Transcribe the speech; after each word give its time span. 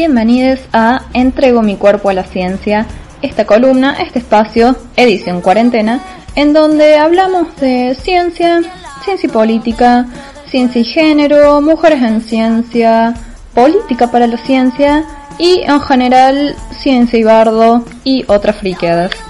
Bienvenidos 0.00 0.60
a 0.72 1.02
Entrego 1.12 1.60
mi 1.60 1.76
cuerpo 1.76 2.08
a 2.08 2.14
la 2.14 2.24
ciencia, 2.24 2.86
esta 3.20 3.44
columna, 3.44 3.98
este 4.00 4.20
espacio, 4.20 4.74
edición 4.96 5.42
cuarentena, 5.42 6.00
en 6.36 6.54
donde 6.54 6.96
hablamos 6.96 7.54
de 7.56 7.94
ciencia, 8.00 8.62
ciencia 9.04 9.28
y 9.28 9.30
política, 9.30 10.06
ciencia 10.46 10.80
y 10.80 10.84
género, 10.84 11.60
mujeres 11.60 12.00
en 12.02 12.22
ciencia, 12.22 13.12
política 13.54 14.10
para 14.10 14.26
la 14.26 14.38
ciencia 14.38 15.04
y 15.38 15.60
en 15.64 15.82
general 15.82 16.56
ciencia 16.70 17.18
y 17.18 17.22
bardo 17.22 17.84
y 18.02 18.24
otras 18.26 18.56
friqueadas. 18.56 19.29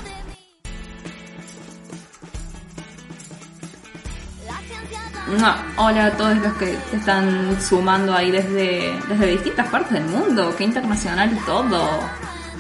Hola 5.77 6.07
a 6.07 6.11
todos 6.17 6.37
los 6.39 6.53
que 6.55 6.77
se 6.91 6.97
están 6.97 7.62
sumando 7.62 8.12
ahí 8.12 8.33
desde, 8.33 8.98
desde 9.09 9.27
distintas 9.27 9.69
partes 9.69 9.93
del 9.93 10.05
mundo, 10.07 10.52
que 10.57 10.65
internacional 10.65 11.30
todo. 11.47 11.88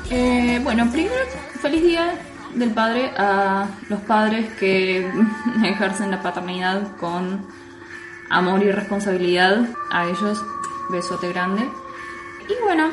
Eh, 0.08 0.60
bueno, 0.62 0.88
primero, 0.92 1.24
feliz 1.60 1.82
día 1.82 2.14
del 2.54 2.70
padre 2.70 3.10
a 3.18 3.66
los 3.88 3.98
padres 4.02 4.52
que 4.54 5.10
ejercen 5.64 6.12
la 6.12 6.22
paternidad 6.22 6.96
con 6.96 7.44
amor 8.28 8.62
y 8.62 8.70
responsabilidad. 8.70 9.66
A 9.90 10.06
ellos, 10.06 10.40
besote 10.90 11.28
grande. 11.30 11.68
Y 12.48 12.54
bueno, 12.62 12.90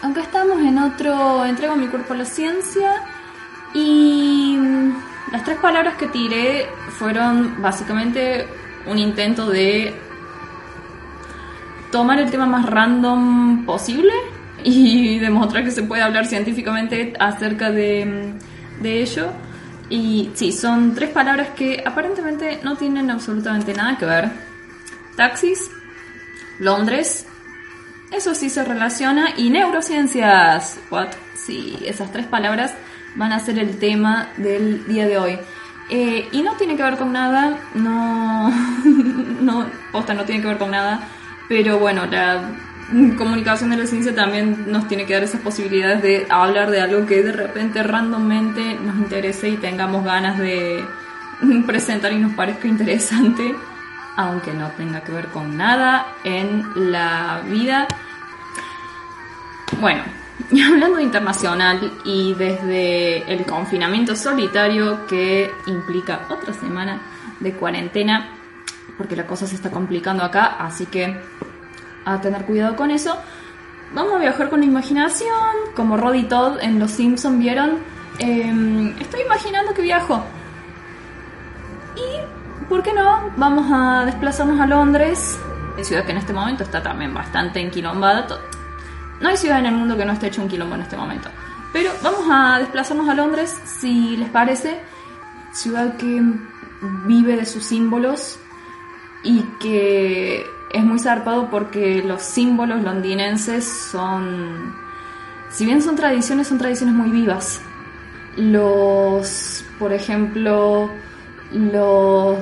aunque 0.00 0.20
estamos 0.20 0.58
en 0.62 0.78
otro, 0.78 1.44
entrego 1.44 1.76
mi 1.76 1.88
cuerpo 1.88 2.14
a 2.14 2.16
la 2.16 2.24
ciencia 2.24 2.94
y 3.74 4.56
las 5.30 5.44
tres 5.44 5.58
palabras 5.58 5.96
que 5.96 6.06
tiré 6.06 6.66
fueron 6.98 7.60
básicamente 7.60 8.48
un 8.88 8.98
intento 8.98 9.48
de 9.48 9.94
tomar 11.90 12.18
el 12.18 12.30
tema 12.30 12.46
más 12.46 12.66
random 12.66 13.64
posible 13.64 14.12
y 14.64 15.18
demostrar 15.20 15.64
que 15.64 15.70
se 15.70 15.82
puede 15.82 16.02
hablar 16.02 16.26
científicamente 16.26 17.12
acerca 17.18 17.70
de, 17.70 18.34
de 18.80 19.02
ello. 19.02 19.30
Y 19.90 20.30
sí, 20.34 20.52
son 20.52 20.94
tres 20.94 21.10
palabras 21.10 21.48
que 21.56 21.82
aparentemente 21.84 22.60
no 22.62 22.76
tienen 22.76 23.10
absolutamente 23.10 23.72
nada 23.72 23.96
que 23.96 24.04
ver. 24.04 24.30
Taxis, 25.16 25.70
Londres, 26.58 27.26
eso 28.10 28.34
sí 28.34 28.50
se 28.50 28.64
relaciona, 28.64 29.34
y 29.36 29.50
neurociencias. 29.50 30.78
What? 30.90 31.08
Sí, 31.34 31.78
esas 31.84 32.12
tres 32.12 32.26
palabras 32.26 32.74
van 33.16 33.32
a 33.32 33.40
ser 33.40 33.58
el 33.58 33.78
tema 33.78 34.28
del 34.36 34.86
día 34.86 35.06
de 35.06 35.18
hoy. 35.18 35.38
Eh, 35.90 36.28
y 36.32 36.42
no 36.42 36.54
tiene 36.56 36.76
que 36.76 36.82
ver 36.82 36.96
con 36.96 37.12
nada, 37.12 37.58
no, 37.74 38.50
no, 39.40 39.66
posta, 39.90 40.14
no 40.14 40.24
tiene 40.24 40.42
que 40.42 40.48
ver 40.48 40.58
con 40.58 40.70
nada, 40.70 41.00
pero 41.48 41.78
bueno, 41.78 42.04
la 42.06 42.42
comunicación 43.16 43.70
de 43.70 43.78
la 43.78 43.86
ciencia 43.86 44.14
también 44.14 44.70
nos 44.70 44.88
tiene 44.88 45.06
que 45.06 45.14
dar 45.14 45.22
esas 45.22 45.40
posibilidades 45.40 46.02
de 46.02 46.26
hablar 46.30 46.70
de 46.70 46.80
algo 46.80 47.06
que 47.06 47.22
de 47.22 47.32
repente 47.32 47.82
randommente 47.82 48.78
nos 48.82 48.96
interese 48.96 49.48
y 49.48 49.56
tengamos 49.56 50.04
ganas 50.04 50.38
de 50.38 50.84
presentar 51.66 52.12
y 52.12 52.18
nos 52.18 52.32
parezca 52.32 52.68
interesante, 52.68 53.54
aunque 54.16 54.52
no 54.52 54.68
tenga 54.72 55.00
que 55.02 55.12
ver 55.12 55.28
con 55.28 55.56
nada 55.56 56.06
en 56.24 56.64
la 56.90 57.42
vida. 57.46 57.86
Bueno, 59.80 60.02
y 60.50 60.62
hablando 60.62 61.00
internacional 61.00 61.92
y 62.04 62.34
desde 62.34 63.30
el 63.32 63.44
confinamiento 63.44 64.14
solitario 64.16 65.06
que 65.06 65.50
implica 65.66 66.26
otra 66.30 66.52
semana 66.52 67.00
de 67.40 67.52
cuarentena, 67.52 68.30
porque 68.96 69.16
la 69.16 69.26
cosa 69.26 69.46
se 69.46 69.54
está 69.54 69.70
complicando 69.70 70.22
acá, 70.24 70.56
así 70.58 70.86
que 70.86 71.16
a 72.04 72.20
tener 72.20 72.44
cuidado 72.44 72.76
con 72.76 72.90
eso. 72.90 73.16
Vamos 73.94 74.14
a 74.14 74.18
viajar 74.18 74.50
con 74.50 74.60
la 74.60 74.66
imaginación, 74.66 75.30
como 75.74 75.96
Rod 75.96 76.26
Todd 76.28 76.58
en 76.60 76.78
Los 76.78 76.92
Simpson 76.92 77.38
vieron. 77.38 77.78
Em, 78.18 78.94
estoy 78.98 79.22
imaginando 79.22 79.72
que 79.72 79.82
viajo. 79.82 80.22
Y, 81.96 82.66
¿por 82.68 82.82
qué 82.82 82.92
no? 82.92 83.30
Vamos 83.36 83.66
a 83.72 84.04
desplazarnos 84.04 84.60
a 84.60 84.66
Londres, 84.66 85.38
ciudad 85.84 86.04
que 86.04 86.12
en 86.12 86.18
este 86.18 86.32
momento 86.32 86.64
está 86.64 86.82
también 86.82 87.14
bastante 87.14 87.60
enquilombada. 87.60 88.26
No 89.20 89.28
hay 89.28 89.36
ciudad 89.36 89.58
en 89.58 89.66
el 89.66 89.74
mundo 89.74 89.96
que 89.96 90.04
no 90.04 90.12
esté 90.12 90.28
hecho 90.28 90.42
un 90.42 90.48
quilombo 90.48 90.74
en 90.76 90.82
este 90.82 90.96
momento. 90.96 91.28
Pero 91.72 91.90
vamos 92.02 92.26
a 92.30 92.58
desplazarnos 92.58 93.08
a 93.08 93.14
Londres, 93.14 93.54
si 93.64 94.16
les 94.16 94.28
parece. 94.30 94.80
Ciudad 95.52 95.96
que 95.96 96.22
vive 97.06 97.36
de 97.36 97.44
sus 97.44 97.64
símbolos 97.64 98.38
y 99.22 99.42
que 99.60 100.46
es 100.72 100.84
muy 100.84 100.98
zarpado 100.98 101.50
porque 101.50 102.02
los 102.02 102.22
símbolos 102.22 102.82
londinenses 102.82 103.64
son, 103.64 104.74
si 105.50 105.64
bien 105.64 105.82
son 105.82 105.96
tradiciones, 105.96 106.46
son 106.46 106.58
tradiciones 106.58 106.94
muy 106.94 107.10
vivas. 107.10 107.60
Los, 108.36 109.64
por 109.78 109.92
ejemplo, 109.92 110.90
los 111.52 112.38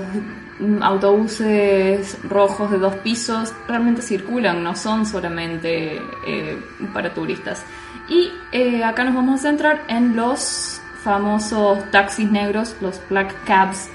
autobuses 0.81 2.19
rojos 2.25 2.71
de 2.71 2.79
dos 2.79 2.95
pisos 2.97 3.55
realmente 3.69 4.03
circulan, 4.03 4.63
no 4.63 4.75
son 4.75 5.07
solamente 5.07 6.01
eh, 6.27 6.59
para 6.93 7.13
turistas. 7.13 7.65
Y 8.09 8.31
eh, 8.53 8.85
acá 8.85 9.05
nos 9.05 9.15
vamos 9.15 9.41
a 9.41 9.43
centrar 9.43 9.85
en 9.89 10.17
los 10.17 10.81
famosos 11.03 11.91
taxis 11.91 12.31
negros, 12.31 12.77
los 12.81 13.01
black 13.09 13.35
cabs 13.45 13.89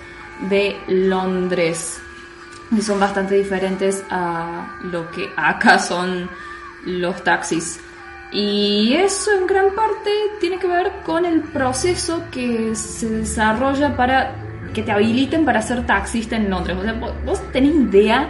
de 0.50 0.78
Londres. 0.88 2.02
Y 2.72 2.82
son 2.82 3.00
bastante 3.00 3.36
diferentes 3.36 4.04
a 4.10 4.78
lo 4.84 5.10
que 5.12 5.30
acá 5.36 5.78
son 5.80 6.30
los 6.86 7.24
taxis. 7.24 7.80
Y 8.32 8.94
eso 8.94 9.32
en 9.34 9.46
gran 9.46 9.76
parte 9.76 10.10
tiene 10.40 10.58
que 10.58 10.68
ver 10.68 10.92
con 11.04 11.26
el 11.26 11.42
proceso 11.42 12.24
que 12.32 12.74
se 12.76 13.10
desarrolla 13.10 13.96
para 13.98 14.36
que 14.74 14.84
te 14.84 14.92
habiliten 14.92 15.46
para 15.46 15.62
ser 15.62 15.86
taxista 15.86 16.36
en 16.36 16.50
Londres. 16.50 16.78
O 16.78 16.84
sea, 16.84 16.94
vos 17.26 17.42
tenés 17.52 17.76
idea 17.76 18.28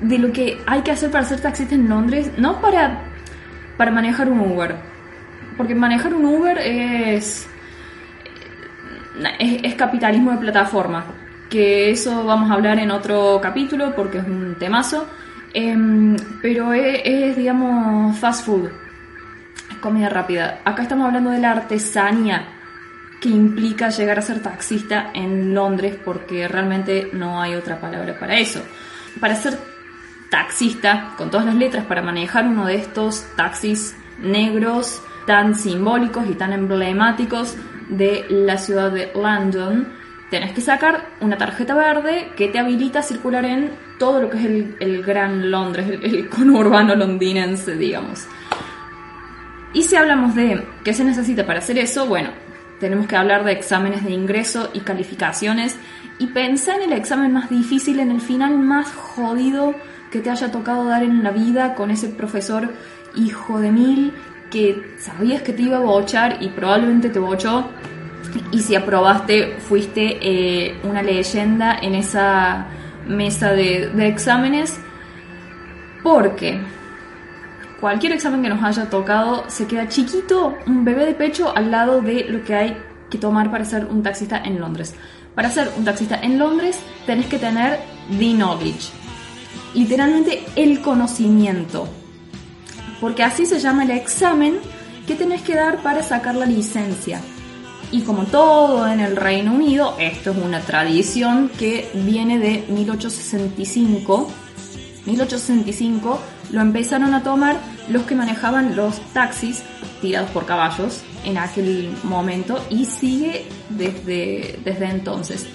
de 0.00 0.18
lo 0.18 0.32
que 0.32 0.58
hay 0.66 0.82
que 0.82 0.90
hacer 0.90 1.10
para 1.10 1.24
ser 1.24 1.40
taxista 1.40 1.74
en 1.74 1.88
Londres, 1.88 2.30
no 2.36 2.60
para, 2.60 2.98
para 3.76 3.90
manejar 3.90 4.28
un 4.28 4.40
Uber. 4.40 4.76
Porque 5.56 5.74
manejar 5.74 6.12
un 6.12 6.24
Uber 6.24 6.58
es, 6.58 7.48
es, 9.38 9.74
capitalismo 9.74 10.32
de 10.32 10.38
plataforma. 10.38 11.04
Que 11.48 11.90
eso 11.90 12.24
vamos 12.24 12.50
a 12.50 12.54
hablar 12.54 12.78
en 12.78 12.90
otro 12.90 13.40
capítulo 13.40 13.94
porque 13.94 14.18
es 14.18 14.26
un 14.26 14.56
temazo. 14.58 15.06
Em, 15.54 16.16
pero 16.42 16.74
es, 16.74 17.00
es, 17.04 17.36
digamos, 17.36 18.18
fast 18.18 18.44
food. 18.44 18.68
Es 19.70 19.76
comida 19.78 20.10
rápida. 20.10 20.58
Acá 20.64 20.82
estamos 20.82 21.06
hablando 21.06 21.30
de 21.30 21.38
la 21.38 21.52
artesanía 21.52 22.55
que 23.20 23.28
implica 23.28 23.88
llegar 23.90 24.18
a 24.18 24.22
ser 24.22 24.42
taxista 24.42 25.10
en 25.14 25.54
Londres 25.54 25.96
porque 26.04 26.46
realmente 26.48 27.10
no 27.12 27.40
hay 27.40 27.54
otra 27.54 27.80
palabra 27.80 28.18
para 28.18 28.38
eso. 28.38 28.62
Para 29.20 29.34
ser 29.34 29.58
taxista, 30.30 31.14
con 31.16 31.30
todas 31.30 31.46
las 31.46 31.54
letras, 31.54 31.84
para 31.86 32.02
manejar 32.02 32.46
uno 32.46 32.66
de 32.66 32.76
estos 32.76 33.26
taxis 33.36 33.96
negros 34.20 35.02
tan 35.26 35.54
simbólicos 35.54 36.28
y 36.28 36.34
tan 36.34 36.52
emblemáticos 36.52 37.56
de 37.88 38.26
la 38.28 38.58
ciudad 38.58 38.90
de 38.90 39.10
London, 39.14 39.88
tenés 40.30 40.52
que 40.52 40.60
sacar 40.60 41.08
una 41.20 41.36
tarjeta 41.36 41.74
verde 41.74 42.32
que 42.36 42.48
te 42.48 42.58
habilita 42.58 43.00
a 43.00 43.02
circular 43.02 43.44
en 43.44 43.70
todo 43.98 44.22
lo 44.22 44.30
que 44.30 44.38
es 44.38 44.44
el, 44.80 45.02
gran 45.02 45.50
Londres, 45.50 45.88
el, 45.88 46.04
el 46.04 46.28
conurbano 46.28 46.94
londinense, 46.94 47.76
digamos. 47.76 48.26
Y 49.72 49.82
si 49.82 49.96
hablamos 49.96 50.34
de 50.34 50.66
qué 50.84 50.92
se 50.94 51.04
necesita 51.04 51.46
para 51.46 51.60
hacer 51.60 51.78
eso, 51.78 52.06
bueno, 52.06 52.30
tenemos 52.80 53.06
que 53.06 53.16
hablar 53.16 53.44
de 53.44 53.52
exámenes 53.52 54.04
de 54.04 54.12
ingreso 54.12 54.70
y 54.74 54.80
calificaciones 54.80 55.76
y 56.18 56.28
pensar 56.28 56.80
en 56.80 56.92
el 56.92 56.98
examen 56.98 57.32
más 57.32 57.50
difícil, 57.50 58.00
en 58.00 58.10
el 58.10 58.20
final 58.20 58.58
más 58.58 58.92
jodido 58.92 59.74
que 60.10 60.20
te 60.20 60.30
haya 60.30 60.50
tocado 60.50 60.84
dar 60.84 61.02
en 61.02 61.22
la 61.22 61.30
vida 61.30 61.74
con 61.74 61.90
ese 61.90 62.08
profesor 62.08 62.72
hijo 63.14 63.60
de 63.60 63.72
mil 63.72 64.12
que 64.50 64.94
sabías 64.98 65.42
que 65.42 65.52
te 65.52 65.62
iba 65.62 65.78
a 65.78 65.80
bochar 65.80 66.38
y 66.40 66.48
probablemente 66.48 67.10
te 67.10 67.18
bochó. 67.18 67.68
Y 68.52 68.60
si 68.60 68.74
aprobaste 68.74 69.56
fuiste 69.58 70.18
eh, 70.20 70.78
una 70.84 71.02
leyenda 71.02 71.78
en 71.80 71.94
esa 71.94 72.66
mesa 73.06 73.52
de, 73.52 73.88
de 73.88 74.08
exámenes. 74.08 74.78
Porque 76.02 76.60
cualquier 77.86 78.14
examen 78.14 78.42
que 78.42 78.48
nos 78.48 78.64
haya 78.64 78.90
tocado 78.90 79.44
se 79.46 79.68
queda 79.68 79.86
chiquito, 79.86 80.56
un 80.66 80.84
bebé 80.84 81.06
de 81.06 81.14
pecho 81.14 81.56
al 81.56 81.70
lado 81.70 82.00
de 82.00 82.24
lo 82.24 82.42
que 82.42 82.52
hay 82.52 82.76
que 83.08 83.16
tomar 83.16 83.48
para 83.48 83.64
ser 83.64 83.84
un 83.84 84.02
taxista 84.02 84.42
en 84.44 84.58
Londres. 84.58 84.96
Para 85.36 85.52
ser 85.52 85.70
un 85.76 85.84
taxista 85.84 86.18
en 86.20 86.36
Londres 86.36 86.80
tenés 87.06 87.26
que 87.26 87.38
tener 87.38 87.78
the 88.18 88.32
knowledge, 88.32 88.90
literalmente 89.72 90.44
el 90.56 90.80
conocimiento, 90.80 91.86
porque 93.00 93.22
así 93.22 93.46
se 93.46 93.60
llama 93.60 93.84
el 93.84 93.92
examen 93.92 94.56
que 95.06 95.14
tenés 95.14 95.42
que 95.42 95.54
dar 95.54 95.80
para 95.80 96.02
sacar 96.02 96.34
la 96.34 96.46
licencia. 96.46 97.20
Y 97.92 98.00
como 98.00 98.24
todo 98.24 98.88
en 98.88 98.98
el 98.98 99.14
Reino 99.14 99.54
Unido, 99.54 99.94
esto 100.00 100.32
es 100.32 100.38
una 100.38 100.58
tradición 100.58 101.52
que 101.56 101.88
viene 101.94 102.40
de 102.40 102.64
1865. 102.68 104.28
1865 105.06 106.20
lo 106.50 106.60
empezaron 106.60 107.14
a 107.14 107.22
tomar 107.22 107.75
los 107.88 108.02
que 108.02 108.14
manejaban 108.14 108.76
los 108.76 109.00
taxis 109.12 109.62
tirados 110.00 110.30
por 110.30 110.46
caballos 110.46 111.02
en 111.24 111.38
aquel 111.38 111.94
momento 112.04 112.64
y 112.70 112.84
sigue 112.84 113.46
desde, 113.70 114.58
desde 114.64 114.86
entonces. 114.86 115.46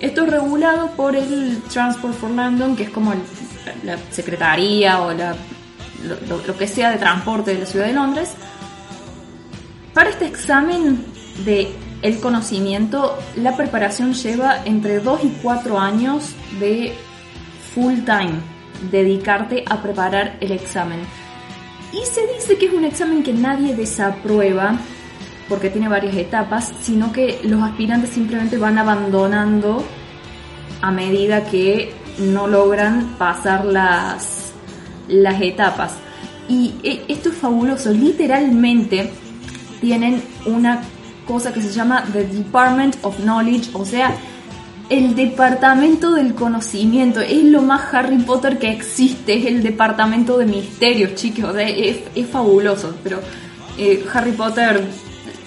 Esto 0.00 0.24
es 0.24 0.30
regulado 0.30 0.92
por 0.92 1.16
el 1.16 1.60
Transport 1.72 2.14
for 2.14 2.30
London, 2.30 2.76
que 2.76 2.84
es 2.84 2.90
como 2.90 3.12
la 3.84 3.98
secretaría 4.10 5.00
o 5.00 5.12
la, 5.12 5.34
lo, 6.28 6.56
que 6.56 6.68
sea 6.68 6.90
de 6.90 6.98
transporte 6.98 7.54
de 7.54 7.60
la 7.60 7.66
ciudad 7.66 7.86
de 7.86 7.94
Londres. 7.94 8.32
Para 9.94 10.10
este 10.10 10.26
examen 10.26 11.04
de 11.44 11.72
el 12.02 12.20
conocimiento, 12.20 13.18
la 13.36 13.56
preparación 13.56 14.14
lleva 14.14 14.64
entre 14.64 15.00
2 15.00 15.24
y 15.24 15.28
4 15.42 15.78
años 15.80 16.32
de 16.60 16.94
full 17.74 17.94
time, 18.04 18.40
dedicarte 18.92 19.64
a 19.68 19.82
preparar 19.82 20.36
el 20.40 20.52
examen. 20.52 21.00
Y 21.92 22.04
se 22.04 22.26
dice 22.34 22.58
que 22.58 22.66
es 22.66 22.72
un 22.72 22.84
examen 22.84 23.22
que 23.22 23.32
nadie 23.32 23.74
desaprueba 23.74 24.78
porque 25.48 25.70
tiene 25.70 25.88
varias 25.88 26.14
etapas, 26.14 26.72
sino 26.82 27.12
que 27.12 27.40
los 27.44 27.62
aspirantes 27.62 28.10
simplemente 28.10 28.58
van 28.58 28.78
abandonando 28.78 29.82
a 30.82 30.90
medida 30.90 31.44
que 31.44 31.92
no 32.18 32.46
logran 32.46 33.14
pasar 33.18 33.64
las, 33.64 34.52
las 35.08 35.40
etapas. 35.40 35.94
Y 36.48 36.74
eh, 36.82 37.04
esto 37.08 37.30
es 37.30 37.36
fabuloso, 37.36 37.90
literalmente 37.90 39.10
tienen 39.80 40.22
una 40.46 40.82
cosa 41.26 41.52
que 41.52 41.62
se 41.62 41.70
llama 41.70 42.04
The 42.12 42.24
Department 42.24 42.96
of 43.02 43.18
Knowledge, 43.18 43.70
o 43.74 43.84
sea, 43.84 44.14
el 44.88 45.14
departamento 45.14 46.12
del 46.12 46.34
conocimiento. 46.34 47.20
Es 47.20 47.44
lo 47.44 47.62
más 47.62 47.92
Harry 47.92 48.18
Potter 48.18 48.58
que 48.58 48.70
existe, 48.70 49.38
es 49.38 49.46
el 49.46 49.62
departamento 49.62 50.38
de 50.38 50.46
misterios, 50.46 51.14
chicos. 51.14 51.54
es, 51.58 52.26
fabuloso, 52.30 52.94
pero 53.02 53.20
eh, 53.76 54.04
Harry 54.12 54.32
Potter, 54.32 54.82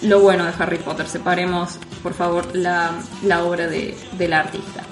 lo 0.04 0.20
bueno 0.20 0.46
de 0.46 0.52
Harry 0.58 0.78
Potter, 0.78 1.08
separemos 1.08 1.78
por 2.02 2.14
favor 2.14 2.56
la, 2.56 2.94
obra 3.44 3.68
de, 3.68 3.96
del 4.18 4.34
artista. 4.34 4.84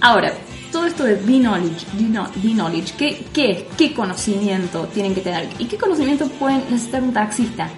Ahora, 0.00 0.32
todo 0.70 0.86
esto 0.86 1.04
de 1.04 1.16
the 1.16 1.38
knowledge, 1.38 1.86
the 1.96 2.48
knowledge 2.52 2.92
¿qué, 2.98 3.24
¿qué, 3.32 3.66
qué 3.78 3.94
conocimiento 3.94 4.86
tienen 4.92 5.14
que 5.14 5.20
tener? 5.20 5.48
¿Y 5.58 5.66
qué 5.66 5.76
conocimiento 5.76 6.28
pueden 6.28 6.62
necesitar 6.70 7.02
un 7.02 7.12
taxista? 7.12 7.68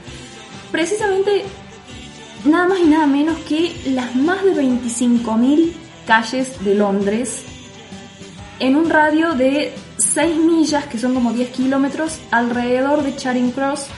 Precisamente 0.72 1.44
nada 2.44 2.68
más 2.68 2.80
y 2.80 2.84
nada 2.84 3.06
menos 3.06 3.38
que 3.48 3.74
las 3.86 4.14
más 4.16 4.42
de 4.44 4.54
25.000 4.54 5.72
calles 6.08 6.64
de 6.64 6.74
Londres 6.74 7.44
en 8.60 8.76
un 8.76 8.88
radio 8.88 9.34
de 9.34 9.74
6 9.98 10.36
millas, 10.38 10.86
que 10.86 10.96
son 10.96 11.12
como 11.12 11.34
10 11.34 11.50
kilómetros, 11.50 12.18
alrededor 12.30 13.02
de 13.02 13.14
Charing 13.14 13.50
Cross, 13.50 13.88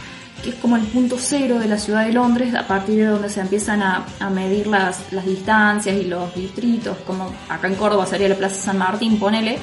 que 0.43 0.51
es 0.51 0.57
como 0.57 0.75
el 0.75 0.83
punto 0.83 1.17
cero 1.21 1.61
de 1.61 1.69
la 1.69 1.79
ciudad 1.79 2.05
de 2.05 2.13
Londres, 2.13 2.53
a 2.57 2.67
partir 2.67 2.97
de 2.97 3.05
donde 3.05 3.29
se 3.29 3.41
empiezan 3.41 3.81
a, 3.83 4.05
medir 4.35 4.67
las, 4.67 5.13
las, 5.13 5.25
distancias 5.25 5.97
y 5.97 6.07
los 6.07 6.35
distritos, 6.35 6.97
como 7.07 7.31
acá 7.49 7.69
en 7.69 7.77
Córdoba 7.77 8.07
sería 8.07 8.29
la 8.29 8.35
Plaza 8.35 8.57
San 8.57 8.79
Martín, 8.79 9.17
ponele. 9.21 9.59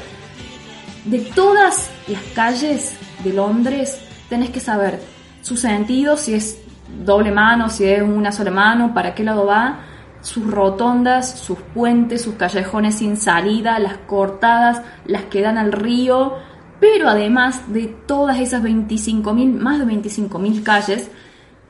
De 1.03 1.19
todas 1.19 1.89
las 2.07 2.21
calles 2.33 2.93
de 3.25 3.33
Londres 3.33 3.99
tenés 4.29 4.51
que 4.51 4.61
saber 4.61 5.01
su 5.41 5.57
sentido, 5.57 6.15
si 6.15 6.35
es 6.35 6.59
doble 7.03 7.29
mano, 7.29 7.69
si 7.69 7.83
es 7.83 8.01
una 8.01 8.31
sola 8.31 8.51
mano, 8.51 8.93
para 8.93 9.13
qué 9.13 9.23
lado 9.25 9.45
va, 9.45 9.86
sus 10.27 10.45
rotondas, 10.51 11.39
sus 11.39 11.57
puentes, 11.73 12.21
sus 12.21 12.35
callejones 12.35 12.95
sin 12.95 13.15
salida, 13.15 13.79
las 13.79 13.97
cortadas, 13.99 14.81
las 15.05 15.23
que 15.23 15.41
dan 15.41 15.57
al 15.57 15.71
río, 15.71 16.33
pero 16.81 17.07
además 17.07 17.71
de 17.71 17.87
todas 17.87 18.37
esas 18.39 18.61
25.000, 18.61 19.53
más 19.57 19.79
de 19.79 19.85
25.000 19.85 20.63
calles, 20.63 21.09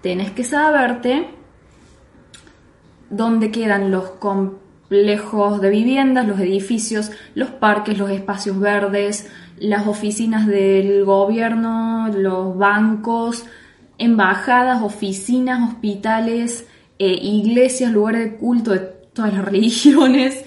tenés 0.02 0.32
que 0.32 0.44
saberte 0.44 1.30
dónde 3.12 3.52
quedan 3.52 3.92
los 3.92 4.10
complejos 4.10 5.62
de 5.62 5.70
viviendas, 5.70 6.28
los 6.28 6.40
edificios, 6.40 7.12
los 7.36 7.50
parques, 7.52 8.00
los 8.00 8.10
espacios 8.10 8.60
verdes, 8.60 9.30
las 9.60 9.86
oficinas 9.86 10.48
del 10.48 11.06
gobierno, 11.06 12.10
los 12.12 12.58
bancos, 12.58 13.46
embajadas, 14.00 14.82
oficinas, 14.82 15.70
hospitales, 15.70 16.68
eh, 17.00 17.20
iglesias, 17.22 17.92
lugares 17.92 18.24
de 18.24 18.38
culto 18.38 18.72
de 18.72 18.80
todas 18.80 19.34
las 19.34 19.46
religiones, 19.52 20.46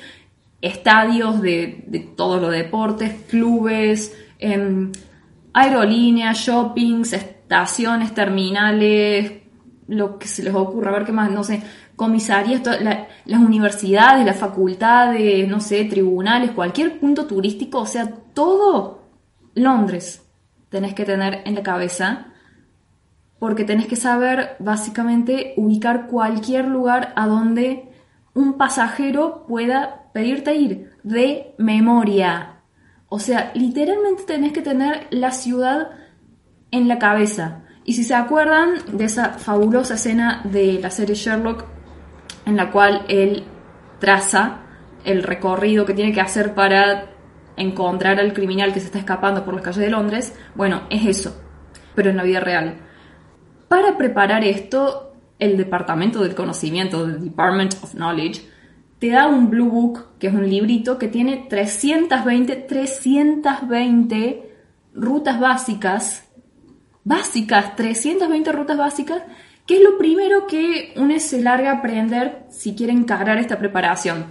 estadios 0.61 1.41
de, 1.41 2.13
todos 2.17 2.41
los 2.41 2.53
deportes, 2.53 3.13
clubes, 3.29 4.17
em, 4.39 4.93
aerolíneas, 5.53 6.39
shoppings, 6.39 7.13
estaciones, 7.13 8.15
terminales, 8.15 9.33
lo 9.89 10.19
que 10.19 10.29
se 10.29 10.43
les 10.43 10.55
ocurra, 10.55 10.91
a 10.91 10.95
ver 10.95 11.05
qué 11.05 11.13
más, 11.13 11.31
no 11.31 11.43
sé, 11.43 11.63
comisarías, 11.97 12.63
las 12.63 13.41
universidades, 13.41 14.25
las 14.25 14.37
facultades, 14.37 15.49
no 15.49 15.61
sé, 15.61 15.85
tribunales, 15.85 16.53
cualquier 16.53 16.99
punto 17.01 17.27
turístico, 17.27 17.81
o 17.81 17.87
sea, 17.87 18.09
todo 18.33 19.03
Londres 19.55 20.23
tenés 20.69 20.95
que 20.95 21.05
tener 21.05 21.43
en 21.45 21.57
la 21.57 21.63
cabeza 21.63 22.29
porque 23.41 23.65
tenés 23.65 23.87
que 23.87 23.97
saber 23.97 24.55
básicamente 24.61 25.55
ubicar 25.57 26.07
cualquier 26.07 26.69
lugar 26.69 27.13
a 27.17 27.27
donde 27.27 27.91
un 28.35 28.59
pasajero 28.59 29.47
pueda 29.49 30.11
pedirte 30.13 30.55
ir 30.55 30.93
de 31.03 31.55
memoria. 31.59 32.61
O 33.09 33.19
sea, 33.19 33.51
literalmente 33.55 34.23
tenés 34.25 34.53
que 34.53 34.63
tener 34.63 35.09
la 35.11 35.33
ciudad 35.33 35.91
en 36.71 36.87
la 36.87 36.99
cabeza. 36.99 37.63
Y 37.85 37.95
si 37.95 38.05
se 38.05 38.15
acuerdan 38.15 38.75
de 38.93 39.07
esa 39.07 39.31
fabulosa 39.31 39.95
escena 39.95 40.43
de 40.45 40.79
la 40.81 40.91
serie 40.91 41.15
Sherlock, 41.15 41.65
en 42.45 42.57
la 42.57 42.71
cual 42.71 43.07
él 43.09 43.45
traza 43.99 44.61
el 45.05 45.23
recorrido 45.23 45.87
que 45.87 45.95
tiene 45.95 46.13
que 46.13 46.21
hacer 46.21 46.55
para 46.55 47.07
encontrar 47.57 48.21
al 48.21 48.35
criminal 48.35 48.73
que 48.75 48.81
se 48.81 48.87
está 48.87 48.99
escapando 48.99 49.45
por 49.45 49.55
las 49.55 49.63
calles 49.63 49.85
de 49.85 49.91
Londres, 49.91 50.35
bueno, 50.55 50.83
es 50.91 51.07
eso, 51.07 51.41
pero 51.95 52.11
en 52.11 52.19
la 52.19 52.23
vida 52.23 52.41
real. 52.41 52.90
Para 53.71 53.97
preparar 53.97 54.43
esto, 54.43 55.13
el 55.39 55.57
Departamento 55.57 56.25
del 56.25 56.35
Conocimiento, 56.35 57.05
el 57.05 57.23
Department 57.23 57.77
of 57.83 57.95
Knowledge, 57.95 58.43
te 58.99 59.11
da 59.11 59.29
un 59.29 59.49
Blue 59.49 59.71
Book, 59.71 60.19
que 60.19 60.27
es 60.27 60.35
un 60.35 60.51
librito 60.51 60.99
que 60.99 61.07
tiene 61.07 61.47
320, 61.49 62.57
320 62.57 64.57
rutas 64.93 65.39
básicas, 65.39 66.29
básicas, 67.05 67.77
320 67.77 68.51
rutas 68.51 68.77
básicas, 68.77 69.23
que 69.65 69.77
es 69.77 69.83
lo 69.85 69.97
primero 69.99 70.49
que 70.49 70.93
uno 70.97 71.17
se 71.21 71.41
larga 71.41 71.71
a 71.71 71.77
aprender 71.77 72.47
si 72.51 72.75
quiere 72.75 72.93
encarar 72.93 73.39
esta 73.39 73.57
preparación. 73.57 74.27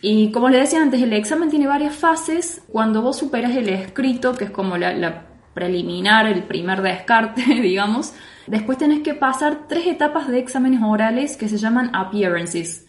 Y 0.00 0.30
como 0.30 0.48
les 0.48 0.60
decía 0.60 0.80
antes, 0.80 1.02
el 1.02 1.12
examen 1.12 1.50
tiene 1.50 1.66
varias 1.66 1.96
fases. 1.96 2.62
Cuando 2.70 3.02
vos 3.02 3.18
superas 3.18 3.56
el 3.56 3.68
escrito, 3.68 4.34
que 4.34 4.44
es 4.44 4.50
como 4.50 4.78
la, 4.78 4.92
la 4.92 5.25
preliminar, 5.56 6.26
el 6.26 6.44
primer 6.44 6.82
descarte, 6.82 7.42
digamos, 7.62 8.14
Después 8.46 8.78
tenés 8.78 9.00
que 9.00 9.14
pasar 9.14 9.66
tres 9.68 9.86
etapas 9.86 10.28
de 10.28 10.38
exámenes 10.38 10.80
orales 10.82 11.36
que 11.36 11.48
se 11.48 11.58
llaman 11.58 11.90
appearances. 11.94 12.86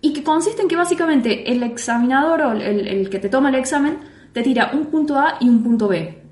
Y 0.00 0.12
que 0.12 0.22
consisten 0.22 0.62
en 0.62 0.68
que 0.68 0.76
básicamente 0.76 1.52
el 1.52 1.62
examinador 1.62 2.42
o 2.42 2.52
el, 2.52 3.10
que 3.10 3.18
te 3.18 3.28
toma 3.28 3.48
el 3.48 3.56
examen 3.56 3.98
te 4.32 4.42
tira 4.42 4.70
un 4.72 4.86
punto 4.86 5.18
A 5.18 5.36
y 5.40 5.48
un 5.48 5.62
punto 5.62 5.88
B. 5.88 6.22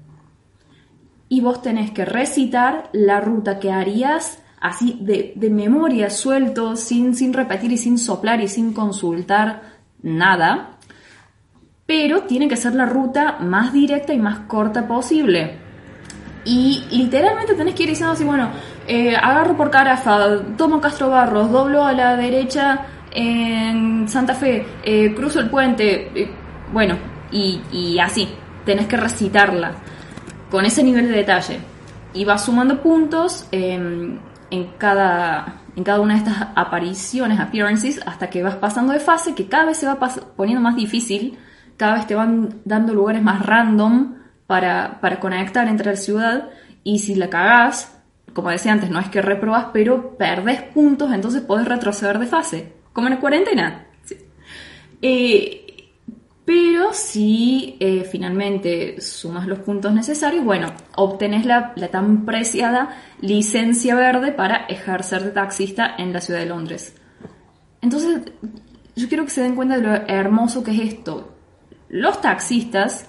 Y 1.28 1.40
vos 1.40 1.60
tenés 1.60 1.90
que 1.90 2.04
recitar 2.04 2.88
la 2.92 3.20
ruta 3.20 3.58
que 3.58 3.72
harías 3.72 4.42
así 4.60 4.98
de, 5.00 5.34
memoria, 5.50 6.08
suelto, 6.08 6.76
sin, 6.76 7.14
sin 7.14 7.32
repetir 7.32 7.72
y 7.72 7.78
sin 7.78 7.98
soplar 7.98 8.40
y 8.40 8.48
sin 8.48 8.72
consultar 8.72 9.62
nada. 10.02 10.77
Pero 11.88 12.24
tiene 12.24 12.48
que 12.48 12.56
ser 12.58 12.74
la 12.74 12.84
ruta 12.84 13.38
más 13.40 13.72
directa 13.72 14.12
y 14.12 14.18
más 14.18 14.40
corta 14.40 14.86
posible. 14.86 15.56
Y 16.44 16.84
literalmente 16.90 17.54
tenés 17.54 17.74
que 17.74 17.84
ir 17.84 17.88
diciendo 17.88 18.12
así, 18.12 18.24
bueno, 18.24 18.50
eh, 18.86 19.16
agarro 19.16 19.56
por 19.56 19.70
Carafa, 19.70 20.38
tomo 20.58 20.82
Castro 20.82 21.08
Barros, 21.08 21.50
doblo 21.50 21.82
a 21.82 21.94
la 21.94 22.14
derecha 22.14 22.84
en 23.10 24.06
Santa 24.06 24.34
Fe, 24.34 24.66
eh, 24.82 25.14
cruzo 25.14 25.40
el 25.40 25.48
puente, 25.48 26.10
eh, 26.14 26.30
bueno, 26.74 26.98
y, 27.32 27.98
así, 27.98 28.28
tenés 28.66 28.86
que 28.86 28.98
recitarla 28.98 29.72
con 30.50 30.66
ese 30.66 30.84
nivel 30.84 31.08
de 31.08 31.16
detalle. 31.16 31.58
Y 32.12 32.26
vas 32.26 32.44
sumando 32.44 32.82
puntos 32.82 33.48
en, 33.50 34.20
cada, 34.76 35.62
en 35.74 35.84
cada 35.84 36.00
una 36.00 36.12
de 36.12 36.20
estas 36.20 36.48
apariciones, 36.54 37.40
appearances, 37.40 37.98
hasta 38.04 38.28
que 38.28 38.42
vas 38.42 38.56
pasando 38.56 38.92
de 38.92 39.00
fase, 39.00 39.34
que 39.34 39.48
cada 39.48 39.64
vez 39.64 39.78
se 39.78 39.86
va 39.86 39.98
poniendo 40.36 40.60
más 40.60 40.76
difícil, 40.76 41.38
cada 41.78 41.94
vez 41.94 42.06
te 42.06 42.14
van 42.14 42.60
dando 42.66 42.92
lugares 42.92 43.22
más 43.22 43.46
random 43.46 44.16
para, 44.46 44.98
conectar 45.20 45.66
entre 45.68 45.92
la 45.92 45.96
ciudad 45.96 46.50
y 46.84 46.98
si 46.98 47.14
la 47.14 47.30
cagás, 47.30 47.96
como 48.34 48.50
decía 48.50 48.72
antes, 48.72 48.90
no 48.90 48.98
es 48.98 49.08
que 49.08 49.22
reprobas, 49.22 49.68
pero 49.72 50.18
perdés 50.18 50.62
puntos, 50.62 51.12
entonces 51.12 51.42
podés 51.42 51.66
retroceder 51.66 52.18
de 52.18 52.26
fase, 52.26 52.72
como 52.92 53.06
en 53.06 53.14
la 53.14 53.20
cuarentena. 53.20 53.86
Eh, 55.00 55.64
Pero 56.44 56.92
si 56.94 57.76
eh, 57.78 58.04
finalmente 58.10 59.00
sumas 59.00 59.46
los 59.46 59.58
puntos 59.60 59.92
necesarios, 59.92 60.44
bueno, 60.44 60.72
obtenés 60.96 61.44
la, 61.44 61.72
la, 61.76 61.88
tan 61.88 62.24
preciada 62.24 62.96
licencia 63.20 63.94
verde 63.94 64.32
para 64.32 64.64
ejercer 64.66 65.24
de 65.24 65.30
taxista 65.30 65.94
en 65.98 66.12
la 66.12 66.22
ciudad 66.22 66.40
de 66.40 66.46
Londres. 66.46 66.96
Entonces, 67.82 68.32
yo 68.96 69.08
quiero 69.08 69.24
que 69.24 69.30
se 69.30 69.42
den 69.42 69.54
cuenta 69.54 69.76
de 69.76 69.82
lo 69.82 69.92
hermoso 69.92 70.64
que 70.64 70.72
es 70.72 70.94
esto. 70.94 71.37
Los 71.88 72.20
taxistas 72.20 73.06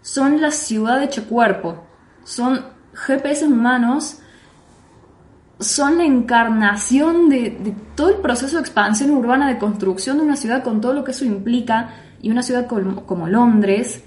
son 0.00 0.40
la 0.40 0.50
ciudad 0.50 1.02
hecha 1.02 1.24
cuerpo, 1.24 1.84
son 2.24 2.64
GPS 2.94 3.46
humanos, 3.46 4.18
son 5.60 5.98
la 5.98 6.04
encarnación 6.04 7.28
de, 7.28 7.74
todo 7.94 8.10
el 8.10 8.16
proceso 8.16 8.56
de 8.56 8.62
expansión 8.62 9.10
urbana, 9.10 9.48
de 9.48 9.58
construcción 9.58 10.18
de 10.18 10.24
una 10.24 10.36
ciudad 10.36 10.62
con 10.62 10.80
todo 10.80 10.92
lo 10.92 11.04
que 11.04 11.12
eso 11.12 11.24
implica, 11.24 11.90
y 12.20 12.30
una 12.30 12.42
ciudad 12.42 12.66
como, 12.66 13.28
Londres, 13.28 14.02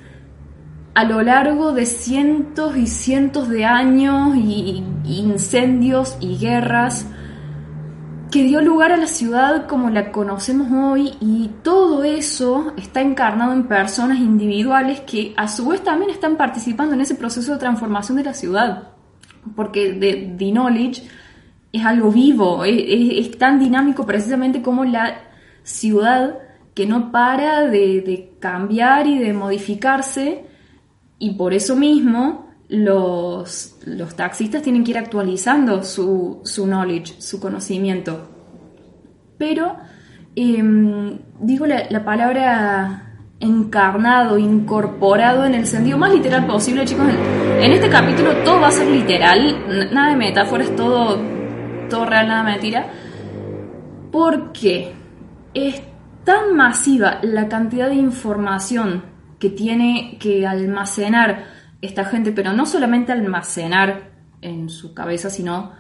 a 0.96 1.04
lo 1.04 1.22
largo 1.22 1.74
de 1.74 1.86
cientos 1.86 2.76
y 2.76 2.88
cientos 2.88 3.50
de 3.50 3.66
años 3.66 4.36
y 4.36 4.84
incendios 5.06 6.18
y 6.20 6.38
guerras, 6.38 7.06
que 8.38 8.44
dio 8.44 8.62
lugar 8.62 8.92
a 8.92 8.98
la 8.98 9.08
ciudad 9.08 9.66
como 9.66 9.90
la 9.90 10.12
conocemos 10.12 10.68
hoy 10.72 11.16
y 11.20 11.50
todo 11.64 12.04
eso 12.04 12.72
está 12.78 13.02
encarnado 13.02 13.52
en 13.52 13.68
personas 13.68 14.20
individuales 14.20 15.00
que 15.00 15.34
a 15.36 15.48
su 15.48 15.70
vez 15.70 15.84
también 15.84 16.12
están 16.12 16.38
participando 16.38 16.94
en 16.94 17.02
ese 17.02 17.16
proceso 17.16 17.54
de 17.54 17.58
transformación 17.58 18.16
de 18.18 18.26
la 18.26 18.36
ciudad. 18.36 18.90
Porque 19.56 19.92
The, 20.38 20.52
Knowledge 20.52 21.02
es 21.74 21.84
algo 21.84 22.12
vivo, 22.12 22.64
es, 22.64 23.36
tan 23.40 23.58
dinámico 23.58 24.06
precisamente 24.06 24.62
como 24.62 24.86
la 24.86 25.16
ciudad 25.64 26.38
que 26.76 26.86
no 26.86 27.12
para 27.12 27.62
de, 27.62 28.34
cambiar 28.40 29.08
y 29.08 29.18
de 29.18 29.34
modificarse 29.34 30.46
y 31.18 31.32
por 31.32 31.56
eso 31.56 31.76
mismo 31.76 32.47
los, 32.70 33.78
los 33.86 34.16
taxistas 34.16 34.62
tienen 34.62 34.84
que 34.84 34.92
ir 34.92 34.98
actualizando 34.98 35.84
su, 35.84 36.42
su 36.44 36.66
knowledge, 36.66 37.22
su 37.22 37.40
conocimiento. 37.40 38.30
Pero 39.38 39.78
em, 40.36 41.18
digo 41.40 41.66
la, 41.66 42.04
palabra 42.04 43.04
encarnado, 43.40 44.38
incorporado 44.38 45.46
en 45.46 45.54
el 45.54 45.68
sentido 45.68 45.98
más 45.98 46.12
literal 46.12 46.46
posible, 46.46 46.86
chicos. 46.86 47.08
En 47.60 47.72
este 47.72 47.90
capítulo 47.90 48.36
todo 48.44 48.60
va 48.60 48.68
a 48.68 48.72
ser 48.72 48.88
literal, 48.88 49.92
nada 49.94 50.10
de 50.10 50.18
metáforas, 50.18 50.76
todo, 50.76 51.20
todo 51.90 52.06
real, 52.06 52.28
nada 52.28 52.44
mentira. 52.44 52.88
Porque 54.12 54.94
es 55.54 55.82
tan 56.24 56.56
masiva 56.56 57.20
la 57.22 57.48
cantidad 57.48 57.88
de 57.88 57.96
información 57.96 59.04
que 59.40 59.50
tiene 59.50 60.18
que 60.20 60.48
almacenar 60.48 61.57
esta 61.82 62.06
gente, 62.06 62.32
pero 62.32 62.54
no 62.54 62.66
solamente 62.66 63.12
almacenar 63.12 64.12
en 64.42 64.70
su 64.70 64.94
cabeza, 64.94 65.30
sino 65.30 65.74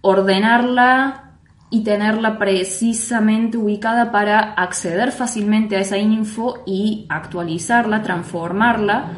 ordenarla 0.00 1.38
y 1.70 1.84
tenerla 1.84 2.38
precisamente 2.38 3.58
ubicada 3.58 4.10
para 4.10 4.54
acceder 4.54 5.12
fácilmente 5.12 5.76
a 5.76 5.80
esa 5.80 5.98
info 5.98 6.62
y 6.66 7.06
actualizarla, 7.10 8.02
transformarla 8.02 9.12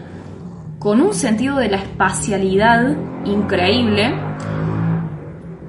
con 0.78 1.00
un 1.00 1.14
sentido 1.14 1.56
de 1.56 1.68
la 1.68 1.76
espacialidad 1.76 2.96
increíble 3.24 4.14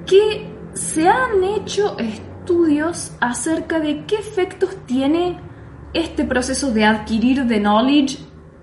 que 0.06 0.50
se 0.72 1.08
han 1.08 1.44
hecho 1.44 1.96
estudios 1.98 3.14
acerca 3.20 3.78
de 3.78 4.04
qué 4.06 4.16
efectos 4.16 4.76
tiene 4.86 5.38
este 5.92 6.24
proceso 6.24 6.72
de 6.72 6.84
adquirir 6.84 7.44
de 7.44 7.60
knowledge 7.60 8.18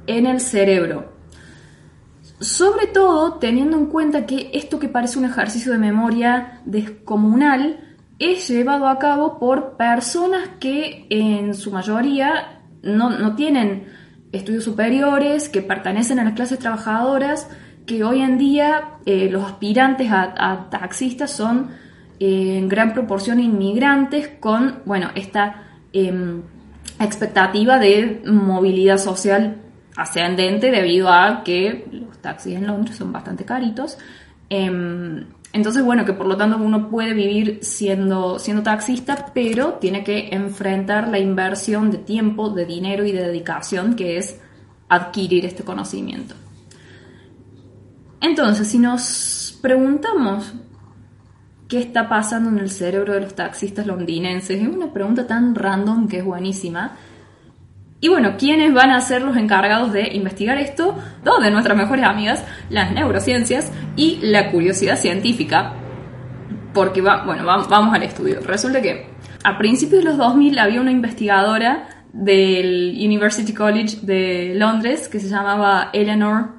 en 0.07 0.25
el 0.25 0.39
cerebro. 0.39 1.18
Sobre 2.39 2.88
todo 2.88 3.34
teniendo 3.34 3.77
en 3.77 3.88
cuenta 3.88 4.25
que 4.25 4.51
esto 4.53 4.79
que 4.79 4.88
parece 4.88 5.19
un 5.19 5.25
ejercicio 5.25 5.74
de 5.74 5.77
memoria 5.77 6.62
descomunal 6.63 7.79
es 8.17 8.48
llevado 8.48 8.88
a 8.88 8.98
cabo 8.98 9.39
por 9.39 9.75
personas 9.75 10.50
que 10.60 11.05
en 11.10 11.53
su 11.53 11.72
mayoría 11.72 12.62
no, 12.81 13.36
tienen 13.36 13.88
estudios 14.31 14.63
superiores, 14.63 15.50
que 15.50 15.62
pertenecen 15.62 16.19
a 16.19 16.24
las 16.24 16.34
clases 16.34 16.60
trabajadoras, 16.60 17.50
que 17.86 18.05
hoy 18.05 18.22
en 18.22 18.38
día 18.38 19.00
eh, 19.05 19.29
los 19.29 19.43
aspirantes 19.43 20.10
a, 20.10 20.67
taxistas 20.69 21.31
son 21.31 21.72
eh, 22.22 22.58
en 22.58 22.69
gran 22.69 22.93
proporción 22.93 23.41
inmigrantes 23.41 24.29
con, 24.39 24.79
bueno, 24.86 25.10
esta 25.15 25.63
em, 25.91 26.41
expectativa 27.00 27.79
de 27.79 28.22
movilidad 28.25 28.98
social 28.98 29.58
ascendente 29.99 30.71
debido 30.71 31.09
a 31.09 31.43
que 31.43 31.87
los 31.91 32.17
taxis 32.19 32.55
en 32.55 32.67
Londres 32.67 32.95
son 32.95 33.11
bastante 33.11 33.43
caritos. 33.43 33.97
Em, 34.49 35.25
entonces, 35.51 35.83
bueno, 35.83 36.05
que 36.05 36.13
por 36.13 36.25
lo 36.25 36.37
tanto 36.37 36.57
uno 36.57 36.89
puede 36.89 37.13
vivir 37.13 37.59
siendo, 37.61 38.39
siendo 38.39 38.63
taxista, 38.63 39.31
pero 39.33 39.73
tiene 39.73 40.03
que 40.03 40.29
enfrentar 40.31 41.09
la 41.09 41.19
inversión 41.19 41.91
de 41.91 41.97
tiempo, 41.97 42.49
de 42.49 42.65
dinero 42.65 43.03
y 43.03 43.11
de 43.11 43.23
dedicación 43.27 43.95
que 43.95 44.17
es 44.17 44.39
adquirir 44.87 45.45
este 45.45 45.63
conocimiento. 45.63 46.35
Entonces, 48.21 48.67
si 48.67 48.79
nos 48.79 49.57
preguntamos 49.61 50.53
qué 51.67 51.79
está 51.79 52.07
pasando 52.07 52.49
en 52.49 52.59
el 52.59 52.69
cerebro 52.69 53.13
de 53.13 53.21
los 53.21 53.35
taxistas 53.35 53.85
londinenses, 53.85 54.61
es 54.61 54.67
una 54.67 54.93
pregunta 54.93 55.27
tan 55.27 55.55
random 55.55 56.07
que 56.07 56.19
es 56.19 56.25
buenísima. 56.25 56.97
Y 58.01 58.07
bueno, 58.07 58.35
¿quiénes 58.37 58.73
van 58.73 58.91
a 58.91 59.01
ser 59.01 59.21
los 59.21 59.35
encargados 59.35 59.91
de 59.91 60.13
investigar 60.13 60.57
esto? 60.57 60.97
Dos 61.23 61.41
de 61.41 61.51
nuestras 61.51 61.77
mejores 61.77 62.05
amigas, 62.05 62.45
las 62.69 62.91
neurociencias 62.93 63.71
y 63.95 64.19
la 64.21 64.51
curiosidad 64.51 64.97
científica. 64.97 65.73
Porque 66.73 67.01
va, 67.01 67.25
bueno, 67.25 67.43
vamos 67.45 67.93
al 67.93 68.03
estudio. 68.03 68.39
Resulta 68.41 68.81
que 68.81 69.07
a 69.43 69.57
principios 69.57 70.03
de 70.03 70.09
los 70.09 70.17
2000 70.17 70.59
había 70.59 70.79
una 70.79 70.91
investigadora 70.91 71.89
del 72.13 72.95
University 72.97 73.53
College 73.53 73.97
de 74.01 74.53
Londres 74.55 75.07
que 75.09 75.19
se 75.19 75.27
llamaba 75.27 75.89
Eleanor, 75.93 76.51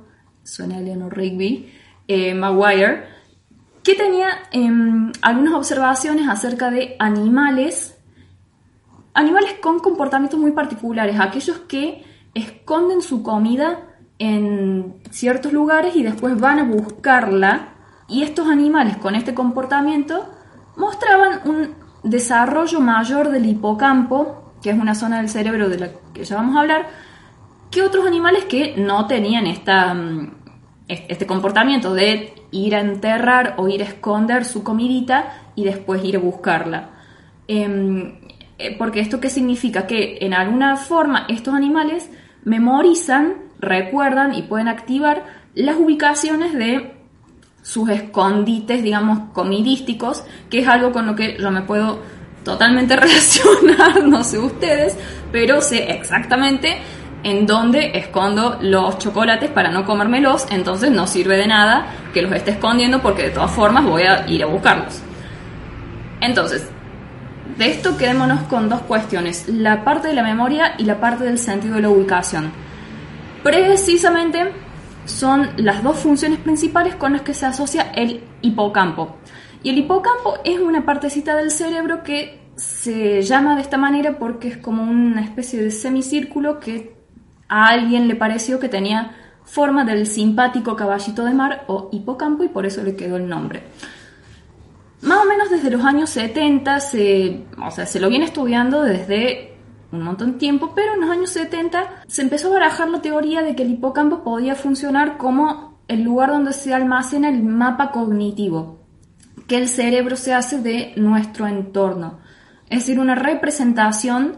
suena 0.42 0.78
Eleanor 0.78 1.16
Rigby, 1.16 1.72
eh, 2.06 2.34
Maguire, 2.34 3.04
que 3.82 3.94
tenía 3.94 4.28
em, 4.52 5.10
algunas 5.22 5.54
observaciones 5.54 6.28
acerca 6.28 6.70
de 6.70 6.96
animales 6.98 7.99
animales 9.14 9.54
con 9.60 9.80
comportamientos 9.80 10.38
muy 10.38 10.52
particulares, 10.52 11.18
aquellos 11.18 11.58
que 11.60 12.04
esconden 12.34 13.02
su 13.02 13.22
comida 13.22 13.80
en 14.18 14.96
ciertos 15.10 15.52
lugares 15.52 15.96
y 15.96 16.02
después 16.02 16.38
van 16.38 16.58
a 16.58 16.64
buscarla. 16.64 17.74
Y 18.08 18.22
estos 18.22 18.48
animales 18.48 18.96
con 18.96 19.14
este 19.14 19.34
comportamiento 19.34 20.28
mostraban 20.76 21.40
un 21.44 21.74
desarrollo 22.02 22.80
mayor 22.80 23.30
del 23.30 23.46
hipocampo, 23.46 24.52
que 24.62 24.70
es 24.70 24.78
una 24.78 24.94
zona 24.94 25.18
del 25.18 25.28
cerebro 25.28 25.68
de 25.68 25.78
la 25.78 25.88
que 26.12 26.24
ya 26.24 26.36
vamos 26.36 26.56
a 26.56 26.60
hablar, 26.60 26.88
que 27.70 27.82
otros 27.82 28.06
animales 28.06 28.44
que 28.44 28.74
no 28.76 29.06
tenían 29.06 29.46
esta, 29.46 29.94
mm, 29.94 30.34
este 30.88 31.26
comportamiento 31.26 31.94
de 31.94 32.34
ir 32.50 32.74
a 32.74 32.80
enterrar 32.80 33.54
o 33.58 33.68
ir 33.68 33.80
a 33.82 33.86
esconder 33.86 34.44
su 34.44 34.64
comidita 34.64 35.32
y 35.54 35.64
después 35.64 36.04
ir 36.04 36.16
a 36.16 36.20
buscarla. 36.20 36.90
Em, 37.46 38.18
eh, 38.60 38.76
porque 38.76 39.00
esto 39.00 39.20
qué 39.20 39.30
significa? 39.30 39.86
Que 39.86 40.18
en 40.20 40.34
alguna 40.34 40.76
forma 40.76 41.26
estos 41.28 41.54
animales 41.54 42.10
memorizan, 42.44 43.34
recuerdan 43.58 44.34
y 44.34 44.42
pueden 44.42 44.68
activar 44.68 45.24
las 45.54 45.76
ubicaciones 45.76 46.54
de 46.54 46.94
sus 47.62 47.88
escondites, 47.90 48.82
digamos, 48.82 49.30
comidísticos, 49.32 50.24
que 50.48 50.60
es 50.60 50.68
algo 50.68 50.92
con 50.92 51.06
lo 51.06 51.14
que 51.14 51.36
yo 51.38 51.50
me 51.50 51.62
puedo 51.62 52.00
totalmente 52.44 52.96
relacionar, 52.96 54.02
no 54.04 54.24
sé 54.24 54.38
ustedes, 54.38 54.96
pero 55.30 55.60
sé 55.60 55.90
exactamente 55.92 56.78
en 57.22 57.46
dónde 57.46 57.98
escondo 57.98 58.58
los 58.62 58.98
chocolates 58.98 59.50
para 59.50 59.70
no 59.70 59.84
comérmelos, 59.84 60.46
entonces 60.50 60.90
no 60.90 61.06
sirve 61.06 61.36
de 61.36 61.46
nada 61.46 61.86
que 62.14 62.22
los 62.22 62.32
esté 62.32 62.52
escondiendo 62.52 63.02
porque 63.02 63.24
de 63.24 63.30
todas 63.30 63.50
formas 63.50 63.84
voy 63.84 64.02
a 64.02 64.26
ir 64.26 64.42
a 64.42 64.46
buscarlos. 64.46 65.02
Entonces, 66.22 66.70
de 67.60 67.70
esto 67.70 67.98
quedémonos 67.98 68.44
con 68.44 68.70
dos 68.70 68.80
cuestiones, 68.80 69.46
la 69.46 69.84
parte 69.84 70.08
de 70.08 70.14
la 70.14 70.22
memoria 70.22 70.76
y 70.78 70.84
la 70.84 70.98
parte 70.98 71.24
del 71.24 71.36
sentido 71.36 71.74
de 71.74 71.82
la 71.82 71.90
ubicación. 71.90 72.50
Precisamente 73.42 74.50
son 75.04 75.50
las 75.58 75.82
dos 75.82 75.98
funciones 75.98 76.38
principales 76.38 76.94
con 76.94 77.12
las 77.12 77.20
que 77.20 77.34
se 77.34 77.44
asocia 77.44 77.92
el 77.94 78.24
hipocampo. 78.40 79.16
Y 79.62 79.68
el 79.68 79.76
hipocampo 79.76 80.38
es 80.42 80.58
una 80.58 80.86
partecita 80.86 81.36
del 81.36 81.50
cerebro 81.50 82.02
que 82.02 82.40
se 82.56 83.20
llama 83.20 83.56
de 83.56 83.60
esta 83.60 83.76
manera 83.76 84.18
porque 84.18 84.48
es 84.48 84.56
como 84.56 84.82
una 84.82 85.20
especie 85.20 85.62
de 85.62 85.70
semicírculo 85.70 86.60
que 86.60 86.96
a 87.46 87.68
alguien 87.68 88.08
le 88.08 88.14
pareció 88.14 88.58
que 88.58 88.70
tenía 88.70 89.10
forma 89.44 89.84
del 89.84 90.06
simpático 90.06 90.76
caballito 90.76 91.26
de 91.26 91.34
mar 91.34 91.64
o 91.66 91.90
hipocampo 91.92 92.42
y 92.42 92.48
por 92.48 92.64
eso 92.64 92.82
le 92.82 92.96
quedó 92.96 93.18
el 93.18 93.28
nombre. 93.28 93.64
Más 95.02 95.18
o 95.24 95.28
menos 95.28 95.50
desde 95.50 95.70
los 95.70 95.84
años 95.84 96.10
70, 96.10 96.80
se, 96.80 97.44
o 97.64 97.70
sea, 97.70 97.86
se 97.86 98.00
lo 98.00 98.08
viene 98.08 98.26
estudiando 98.26 98.82
desde 98.82 99.54
un 99.92 100.02
montón 100.02 100.32
de 100.32 100.38
tiempo, 100.38 100.72
pero 100.74 100.94
en 100.94 101.00
los 101.00 101.10
años 101.10 101.30
70 101.30 102.04
se 102.06 102.22
empezó 102.22 102.48
a 102.48 102.58
barajar 102.58 102.88
la 102.88 103.02
teoría 103.02 103.42
de 103.42 103.56
que 103.56 103.62
el 103.62 103.70
hipocampo 103.70 104.22
podía 104.22 104.54
funcionar 104.54 105.16
como 105.16 105.80
el 105.88 106.02
lugar 106.02 106.30
donde 106.30 106.52
se 106.52 106.74
almacena 106.74 107.28
el 107.28 107.42
mapa 107.42 107.90
cognitivo 107.90 108.80
que 109.50 109.58
el 109.58 109.68
cerebro 109.68 110.14
se 110.14 110.32
hace 110.32 110.60
de 110.60 110.92
nuestro 110.94 111.48
entorno, 111.48 112.20
es 112.68 112.80
decir, 112.80 113.00
una 113.00 113.16
representación 113.16 114.36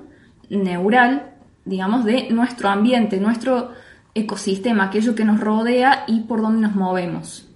neural, 0.49 1.35
digamos, 1.67 2.07
de 2.07 2.31
nuestro 2.31 2.71
ambiente, 2.71 3.21
nuestro 3.21 3.73
ecosistema, 4.15 4.85
aquello 4.85 5.15
que 5.15 5.27
nos 5.27 5.39
rodea 5.39 6.05
y 6.07 6.21
por 6.21 6.41
donde 6.41 6.63
nos 6.63 6.75
movemos. 6.75 7.47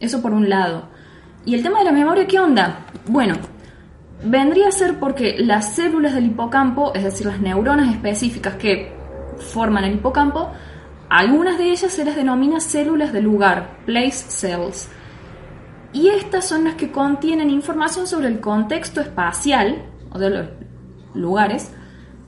Eso 0.00 0.20
por 0.22 0.32
un 0.32 0.48
lado. 0.48 0.88
Y 1.44 1.54
el 1.54 1.62
tema 1.62 1.78
de 1.78 1.84
la 1.86 1.92
memoria, 1.92 2.26
¿qué 2.26 2.38
onda? 2.38 2.86
Bueno, 3.06 3.34
vendría 4.22 4.68
a 4.68 4.72
ser 4.72 4.98
porque 4.98 5.36
las 5.38 5.74
células 5.74 6.14
del 6.14 6.26
hipocampo, 6.26 6.92
es 6.94 7.04
decir, 7.04 7.26
las 7.26 7.40
neuronas 7.40 7.90
específicas 7.90 8.56
que 8.56 8.92
forman 9.38 9.84
el 9.84 9.94
hipocampo, 9.94 10.50
algunas 11.08 11.56
de 11.56 11.70
ellas 11.70 11.92
se 11.92 12.04
las 12.04 12.16
denomina 12.16 12.60
células 12.60 13.12
de 13.12 13.22
lugar, 13.22 13.78
place 13.86 14.12
cells. 14.28 14.90
Y 15.92 16.08
estas 16.08 16.46
son 16.46 16.64
las 16.64 16.74
que 16.74 16.92
contienen 16.92 17.48
información 17.48 18.06
sobre 18.06 18.28
el 18.28 18.40
contexto 18.40 19.00
espacial, 19.00 19.86
o 20.12 20.18
de 20.18 20.30
los 20.30 20.48
lugares, 21.14 21.72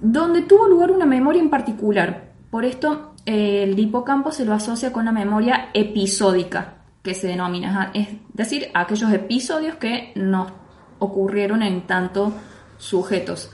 donde 0.01 0.43
tuvo 0.43 0.67
lugar 0.67 0.91
una 0.91 1.05
memoria 1.05 1.43
en 1.43 1.51
particular. 1.51 2.33
Por 2.51 2.65
esto, 2.65 3.15
el 3.27 3.79
hipocampo 3.79 4.33
se 4.33 4.47
lo 4.47 4.55
asocia 4.55 4.93
con 4.93 5.05
la 5.05 5.13
memoria 5.13 5.69
episódica, 5.75 6.80
que 7.03 7.15
se 7.15 7.29
denomina, 7.29 7.91
es 7.95 8.09
decir, 8.35 8.69
aquellos 8.75 9.13
episodios 9.13 9.77
que 9.77 10.13
nos 10.15 10.53
ocurrieron 10.99 11.63
en 11.63 11.87
tanto 11.87 12.33
sujetos. 12.79 13.51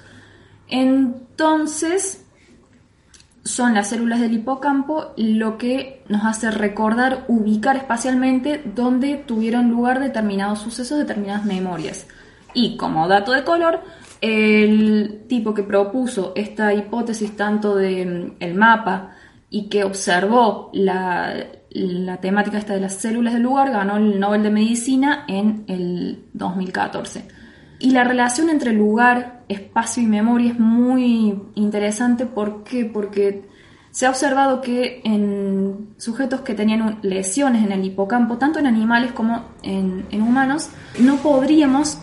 Entonces, 0.68 2.24
son 3.44 3.74
las 3.74 3.90
células 3.90 4.20
del 4.20 4.32
hipocampo 4.32 5.12
lo 5.16 5.56
que 5.56 6.02
nos 6.08 6.24
hace 6.24 6.50
recordar, 6.50 7.24
ubicar 7.28 7.76
espacialmente 7.76 8.60
dónde 8.64 9.16
tuvieron 9.16 9.70
lugar 9.70 10.00
determinados 10.00 10.58
sucesos, 10.58 10.98
determinadas 10.98 11.44
memorias. 11.44 12.08
Y 12.54 12.76
como 12.76 13.06
dato 13.06 13.30
de 13.30 13.44
color, 13.44 13.82
el 14.20 15.26
tipo 15.28 15.54
que 15.54 15.62
propuso 15.62 16.32
esta 16.34 16.74
hipótesis 16.74 17.36
tanto 17.36 17.76
del 17.76 18.34
mm, 18.40 18.54
mapa 18.56 19.12
y 19.48 19.68
que 19.68 19.84
observó 19.84 20.70
la, 20.72 21.46
la 21.76 22.16
temática 22.18 22.58
esta 22.58 22.74
de 22.74 22.80
las 22.80 22.94
células 22.94 23.34
del 23.34 23.42
lugar 23.42 23.70
ganó 23.70 23.98
el 23.98 24.18
Nobel 24.18 24.42
de 24.42 24.50
Medicina 24.50 25.24
en 25.28 25.64
el 25.68 26.24
2014. 26.32 27.28
Y 27.78 27.90
la 27.90 28.04
relación 28.04 28.48
entre 28.48 28.72
lugar, 28.72 29.44
espacio 29.48 30.02
y 30.02 30.06
memoria 30.06 30.52
es 30.52 30.58
muy 30.58 31.38
interesante. 31.54 32.24
¿Por 32.24 32.64
qué? 32.64 32.86
Porque 32.86 33.46
se 33.90 34.06
ha 34.06 34.10
observado 34.10 34.62
que 34.62 35.02
en 35.04 35.90
sujetos 35.98 36.40
que 36.40 36.54
tenían 36.54 36.98
lesiones 37.02 37.62
en 37.62 37.72
el 37.72 37.84
hipocampo, 37.84 38.38
tanto 38.38 38.58
en 38.58 38.66
animales 38.66 39.12
como 39.12 39.44
en, 39.62 40.06
en 40.10 40.22
humanos, 40.22 40.70
no 40.98 41.16
podríamos, 41.16 41.98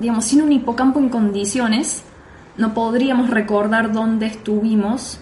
digamos, 0.00 0.24
sin 0.24 0.40
un 0.40 0.52
hipocampo 0.52 1.00
en 1.00 1.10
condiciones, 1.10 2.02
no 2.56 2.72
podríamos 2.72 3.28
recordar 3.28 3.92
dónde 3.92 4.26
estuvimos 4.26 5.20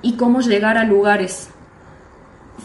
y 0.00 0.12
cómo 0.12 0.40
llegar 0.40 0.78
a 0.78 0.84
lugares. 0.84 1.50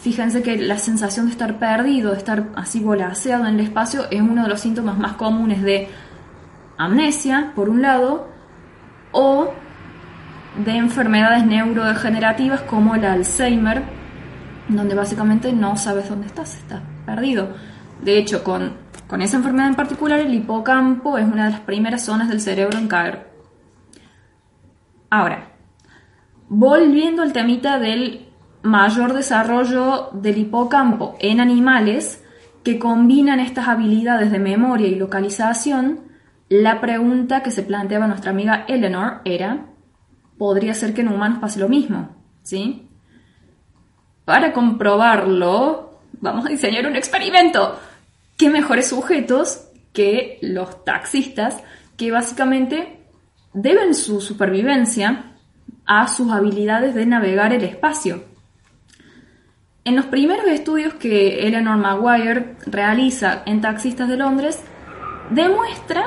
Fíjense 0.04 0.42
que 0.42 0.58
la 0.58 0.76
sensación 0.76 1.24
de 1.24 1.32
estar 1.32 1.58
perdido, 1.58 2.10
de 2.10 2.18
estar 2.18 2.50
así 2.56 2.78
volaseado 2.78 3.46
en 3.46 3.54
el 3.54 3.60
espacio, 3.60 4.02
es 4.10 4.20
uno 4.20 4.42
de 4.42 4.50
los 4.50 4.60
síntomas 4.60 4.98
más 4.98 5.14
comunes 5.14 5.62
de 5.62 5.88
amnesia, 6.76 7.52
por 7.56 7.70
un 7.70 7.80
lado, 7.80 8.28
o 9.12 9.54
de 10.62 10.72
enfermedades 10.72 11.46
neurodegenerativas 11.46 12.60
como 12.60 12.94
el 12.94 13.02
Alzheimer, 13.06 13.82
donde 14.68 14.94
básicamente 14.94 15.54
no 15.54 15.74
sabes 15.78 16.10
dónde 16.10 16.26
estás, 16.26 16.58
estás 16.58 16.82
perdido. 17.06 17.54
De 18.02 18.18
hecho, 18.18 18.44
con, 18.44 18.74
con 19.06 19.22
esa 19.22 19.38
enfermedad 19.38 19.68
en 19.68 19.74
particular, 19.74 20.20
el 20.20 20.34
hipocampo 20.34 21.16
es 21.16 21.24
una 21.24 21.46
de 21.46 21.52
las 21.52 21.60
primeras 21.60 22.04
zonas 22.04 22.28
del 22.28 22.42
cerebro 22.42 22.76
en 22.76 22.88
caer. 22.88 23.26
Ahora, 25.08 25.52
volviendo 26.50 27.22
al 27.22 27.32
temita 27.32 27.78
del 27.78 28.23
mayor 28.64 29.12
desarrollo 29.12 30.08
del 30.14 30.38
hipocampo 30.38 31.16
en 31.20 31.38
animales 31.38 32.24
que 32.64 32.78
combinan 32.78 33.38
estas 33.38 33.68
habilidades 33.68 34.32
de 34.32 34.38
memoria 34.38 34.88
y 34.88 34.94
localización, 34.94 36.00
la 36.48 36.80
pregunta 36.80 37.42
que 37.42 37.50
se 37.50 37.62
planteaba 37.62 38.06
nuestra 38.06 38.30
amiga 38.30 38.64
Eleanor 38.66 39.20
era, 39.26 39.66
¿podría 40.38 40.72
ser 40.72 40.94
que 40.94 41.02
en 41.02 41.08
humanos 41.08 41.40
pase 41.40 41.60
lo 41.60 41.68
mismo? 41.68 42.16
¿Sí? 42.42 42.88
Para 44.24 44.54
comprobarlo, 44.54 46.00
vamos 46.20 46.46
a 46.46 46.48
diseñar 46.48 46.86
un 46.86 46.96
experimento. 46.96 47.78
¿Qué 48.38 48.48
mejores 48.48 48.88
sujetos 48.88 49.68
que 49.92 50.38
los 50.40 50.86
taxistas 50.86 51.62
que 51.98 52.10
básicamente 52.10 53.04
deben 53.52 53.94
su 53.94 54.22
supervivencia 54.22 55.36
a 55.84 56.08
sus 56.08 56.32
habilidades 56.32 56.94
de 56.94 57.04
navegar 57.04 57.52
el 57.52 57.64
espacio? 57.64 58.33
En 59.86 59.96
los 59.96 60.06
primeros 60.06 60.46
estudios 60.46 60.94
que 60.94 61.46
Eleanor 61.46 61.76
Maguire 61.76 62.56
realiza 62.64 63.42
en 63.44 63.60
Taxistas 63.60 64.08
de 64.08 64.16
Londres, 64.16 64.64
demuestra 65.28 66.06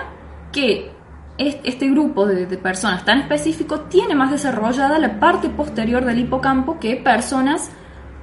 que 0.51 0.89
este 1.37 1.87
grupo 1.87 2.25
de, 2.25 2.47
personas 2.57 3.05
tan 3.05 3.19
específico 3.19 3.81
tiene 3.81 4.15
más 4.15 4.31
desarrollada 4.31 4.97
la 4.97 5.19
parte 5.19 5.49
posterior 5.49 6.03
del 6.05 6.17
hipocampo 6.17 6.79
que 6.79 6.95
personas 6.95 7.69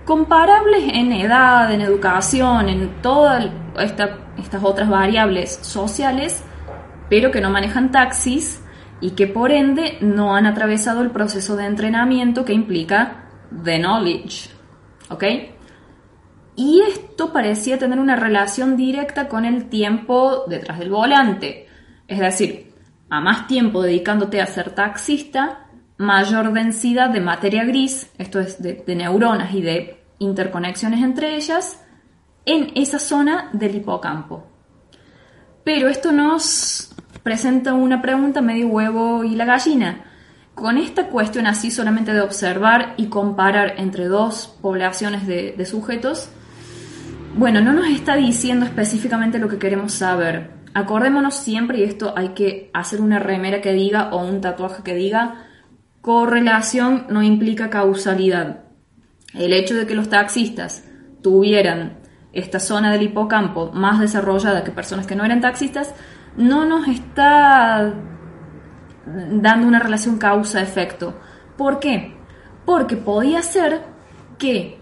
comparables 0.04 0.92
en 0.92 1.12
edad, 1.12 1.72
en 1.72 1.82
educación, 1.82 2.68
en 2.68 3.00
todas 3.00 3.48
estas 3.78 4.64
otras 4.64 4.88
variables 4.88 5.60
sociales, 5.62 6.42
pero 7.08 7.30
que 7.30 7.40
no 7.40 7.50
manejan 7.50 7.92
taxis 7.92 8.60
y 9.00 9.12
que 9.12 9.28
por 9.28 9.52
ende 9.52 9.98
no 10.00 10.34
han 10.34 10.46
atravesado 10.46 11.00
el 11.02 11.12
proceso 11.12 11.54
de 11.54 11.66
entrenamiento 11.66 12.44
que 12.44 12.54
implica 12.54 13.28
the 13.62 13.78
knowledge. 13.78 14.53
¿Ok? 15.10 15.24
Y 16.56 16.82
esto 16.82 17.32
parecía 17.32 17.78
tener 17.78 17.98
una 17.98 18.16
relación 18.16 18.76
directa 18.76 19.28
con 19.28 19.44
el 19.44 19.68
tiempo 19.68 20.44
detrás 20.46 20.78
del 20.78 20.90
volante. 20.90 21.66
Es 22.06 22.20
decir, 22.20 22.72
a 23.10 23.20
más 23.20 23.46
tiempo 23.46 23.82
dedicándote 23.82 24.40
a 24.40 24.46
ser 24.46 24.70
taxista, 24.70 25.66
mayor 25.96 26.52
densidad 26.52 27.10
de 27.10 27.20
materia 27.20 27.64
gris, 27.64 28.10
esto 28.18 28.40
es 28.40 28.62
de, 28.62 28.82
neuronas 28.94 29.54
y 29.54 29.62
de 29.62 30.00
interconexiones 30.18 31.02
entre 31.02 31.36
ellas, 31.36 31.82
en 32.46 32.72
esa 32.74 32.98
zona 32.98 33.50
del 33.52 33.76
hipocampo. 33.76 34.46
Pero 35.64 35.88
esto 35.88 36.12
nos 36.12 36.94
presenta 37.22 37.74
una 37.74 38.02
pregunta 38.02 38.42
medio 38.42 38.68
huevo 38.68 39.24
y 39.24 39.34
la 39.34 39.44
gallina. 39.44 40.04
Con 40.54 40.78
esta 40.78 41.08
cuestión 41.08 41.46
así 41.46 41.70
solamente 41.70 42.12
de 42.12 42.20
observar 42.20 42.94
y 42.96 43.06
comparar 43.06 43.74
entre 43.78 44.06
dos 44.06 44.56
poblaciones 44.62 45.26
de 45.26 45.66
sujetos, 45.66 46.30
bueno, 47.36 47.60
no 47.60 47.72
nos 47.72 47.88
está 47.88 48.14
diciendo 48.14 48.64
específicamente 48.64 49.40
lo 49.40 49.48
que 49.48 49.58
queremos 49.58 49.92
saber. 49.92 50.50
Acordémonos 50.72 51.34
siempre, 51.34 51.80
y 51.80 51.82
esto 51.82 52.14
hay 52.16 52.28
que 52.28 52.70
hacer 52.72 53.00
una 53.00 53.18
remera 53.18 53.60
que 53.60 53.72
diga 53.72 54.10
o 54.12 54.24
un 54.24 54.40
tatuaje 54.40 54.84
que 54.84 54.94
diga, 54.94 55.46
correlación 56.00 57.06
no 57.08 57.22
implica 57.22 57.70
causalidad. 57.70 58.60
El 59.34 59.52
hecho 59.52 59.74
de 59.74 59.84
que 59.84 59.96
los 59.96 60.08
taxistas 60.08 60.84
tuvieran 61.22 61.98
esta 62.32 62.60
zona 62.60 62.92
del 62.92 63.02
hipocampo 63.02 63.72
más 63.72 63.98
desarrollada 63.98 64.62
que 64.62 64.70
personas 64.70 65.06
que 65.06 65.16
no 65.16 65.24
eran 65.24 65.40
taxistas, 65.40 65.92
no 66.36 66.64
nos 66.64 66.86
está 66.86 67.94
dando 69.06 69.66
una 69.66 69.78
relación 69.78 70.18
causa-efecto. 70.18 71.14
¿Por 71.56 71.78
qué? 71.78 72.14
Porque 72.64 72.96
podía 72.96 73.42
ser 73.42 73.82
que 74.38 74.78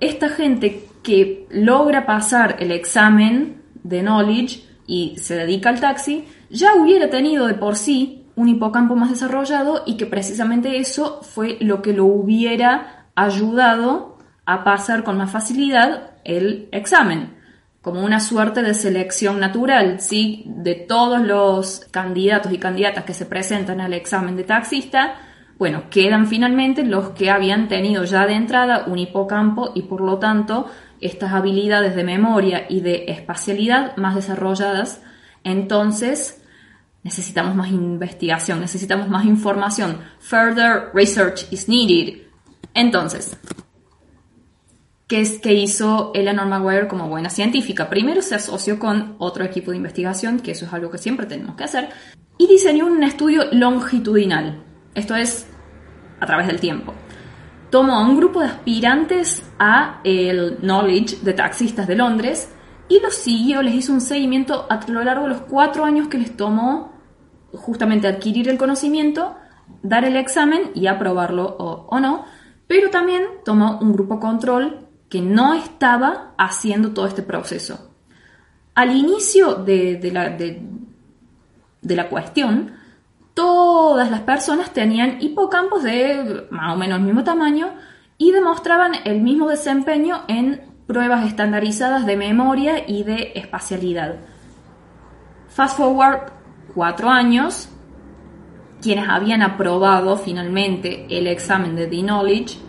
esta 0.00 0.28
gente 0.28 0.88
que 1.02 1.46
logra 1.50 2.06
pasar 2.06 2.56
el 2.58 2.72
examen 2.72 3.62
de 3.82 4.02
knowledge 4.02 4.64
y 4.86 5.16
se 5.18 5.36
dedica 5.36 5.70
al 5.70 5.80
taxi, 5.80 6.24
ya 6.50 6.74
hubiera 6.74 7.08
tenido 7.10 7.46
de 7.46 7.54
por 7.54 7.76
sí 7.76 8.26
un 8.34 8.48
hipocampo 8.48 8.94
más 8.96 9.10
desarrollado 9.10 9.82
y 9.86 9.96
que 9.96 10.06
precisamente 10.06 10.78
eso 10.78 11.20
fue 11.22 11.56
lo 11.60 11.80
que 11.82 11.92
lo 11.92 12.04
hubiera 12.04 13.06
ayudado 13.14 14.18
a 14.44 14.62
pasar 14.62 15.04
con 15.04 15.16
más 15.16 15.30
facilidad 15.30 16.10
el 16.24 16.68
examen, 16.72 17.35
como 17.86 18.00
una 18.00 18.18
suerte 18.18 18.62
de 18.62 18.74
selección 18.74 19.38
natural, 19.38 20.00
¿sí? 20.00 20.42
De 20.44 20.74
todos 20.74 21.20
los 21.20 21.86
candidatos 21.92 22.52
y 22.52 22.58
candidatas 22.58 23.04
que 23.04 23.14
se 23.14 23.26
presentan 23.26 23.80
al 23.80 23.94
examen 23.94 24.34
de 24.34 24.42
taxista, 24.42 25.14
bueno, 25.56 25.84
quedan 25.88 26.26
finalmente 26.26 26.82
los 26.82 27.10
que 27.10 27.30
habían 27.30 27.68
tenido 27.68 28.02
ya 28.02 28.26
de 28.26 28.34
entrada 28.34 28.86
un 28.88 28.98
hipocampo 28.98 29.70
y 29.76 29.82
por 29.82 30.00
lo 30.00 30.18
tanto 30.18 30.68
estas 31.00 31.32
habilidades 31.32 31.94
de 31.94 32.02
memoria 32.02 32.66
y 32.68 32.80
de 32.80 33.04
espacialidad 33.06 33.96
más 33.96 34.16
desarrolladas, 34.16 35.00
entonces 35.44 36.42
necesitamos 37.04 37.54
más 37.54 37.70
investigación, 37.70 38.58
necesitamos 38.58 39.08
más 39.08 39.26
información. 39.26 40.00
Further 40.18 40.90
research 40.92 41.46
is 41.52 41.68
needed. 41.68 42.22
Entonces, 42.74 43.38
¿qué 45.06 45.20
es 45.20 45.38
que 45.38 45.54
hizo 45.54 46.10
Eleanor 46.14 46.46
Maguire 46.46 46.88
como 46.88 47.08
buena 47.08 47.30
científica? 47.30 47.88
Primero 47.88 48.22
se 48.22 48.34
asoció 48.34 48.78
con 48.78 49.14
otro 49.18 49.44
equipo 49.44 49.70
de 49.70 49.76
investigación, 49.76 50.40
que 50.40 50.52
eso 50.52 50.66
es 50.66 50.72
algo 50.72 50.90
que 50.90 50.98
siempre 50.98 51.26
tenemos 51.26 51.56
que 51.56 51.64
hacer, 51.64 51.88
y 52.38 52.46
diseñó 52.48 52.86
un 52.86 53.02
estudio 53.02 53.44
longitudinal. 53.52 54.64
Esto 54.94 55.14
es 55.14 55.46
a 56.20 56.26
través 56.26 56.46
del 56.46 56.60
tiempo. 56.60 56.94
Tomó 57.70 57.94
a 57.94 58.08
un 58.08 58.16
grupo 58.16 58.40
de 58.40 58.46
aspirantes 58.46 59.44
a 59.58 60.00
el 60.04 60.58
Knowledge 60.60 61.18
de 61.22 61.32
taxistas 61.32 61.86
de 61.86 61.96
Londres 61.96 62.50
y 62.88 63.00
los 63.00 63.14
siguió, 63.14 63.62
les 63.62 63.74
hizo 63.74 63.92
un 63.92 64.00
seguimiento 64.00 64.66
a 64.70 64.80
lo 64.88 65.02
largo 65.02 65.24
de 65.24 65.30
los 65.30 65.42
cuatro 65.42 65.84
años 65.84 66.08
que 66.08 66.18
les 66.18 66.36
tomó 66.36 66.92
justamente 67.52 68.06
adquirir 68.06 68.48
el 68.48 68.58
conocimiento, 68.58 69.36
dar 69.82 70.04
el 70.04 70.16
examen 70.16 70.70
y 70.74 70.86
aprobarlo 70.86 71.56
o, 71.58 72.00
no, 72.00 72.24
pero 72.66 72.90
también 72.90 73.24
tomó 73.44 73.78
un 73.80 73.92
grupo 73.92 74.20
control 74.20 74.85
que 75.16 75.22
no 75.22 75.54
estaba 75.54 76.34
haciendo 76.36 76.92
todo 76.92 77.06
este 77.06 77.22
proceso. 77.22 77.90
Al 78.74 78.94
inicio 78.94 79.54
de, 79.54 79.98
la, 80.12 80.28
de, 80.28 80.60
la 81.96 82.10
cuestión, 82.10 82.72
todas 83.32 84.10
las 84.10 84.20
personas 84.20 84.74
tenían 84.74 85.16
hipocampos 85.22 85.84
de 85.84 86.46
más 86.50 86.74
o 86.74 86.76
menos 86.76 86.98
el 86.98 87.04
mismo 87.06 87.24
tamaño 87.24 87.72
y 88.18 88.30
demostraban 88.30 88.92
el 89.06 89.22
mismo 89.22 89.48
desempeño 89.48 90.24
en 90.28 90.60
pruebas 90.86 91.26
estandarizadas 91.26 92.04
de 92.04 92.18
memoria 92.18 92.86
y 92.86 93.02
de 93.02 93.32
espacialidad. 93.36 94.16
Fast 95.48 95.78
forward 95.78 96.32
cuatro 96.74 97.08
años, 97.08 97.70
quienes 98.82 99.08
habían 99.08 99.40
aprobado 99.40 100.18
finalmente 100.18 101.06
el 101.08 101.26
examen 101.26 101.74
de 101.74 101.86
The 101.86 102.02
Knowledge 102.02 102.65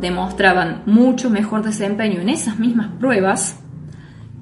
demostraban 0.00 0.82
mucho 0.86 1.30
mejor 1.30 1.62
desempeño 1.62 2.20
en 2.20 2.28
esas 2.28 2.58
mismas 2.58 2.88
pruebas 2.98 3.60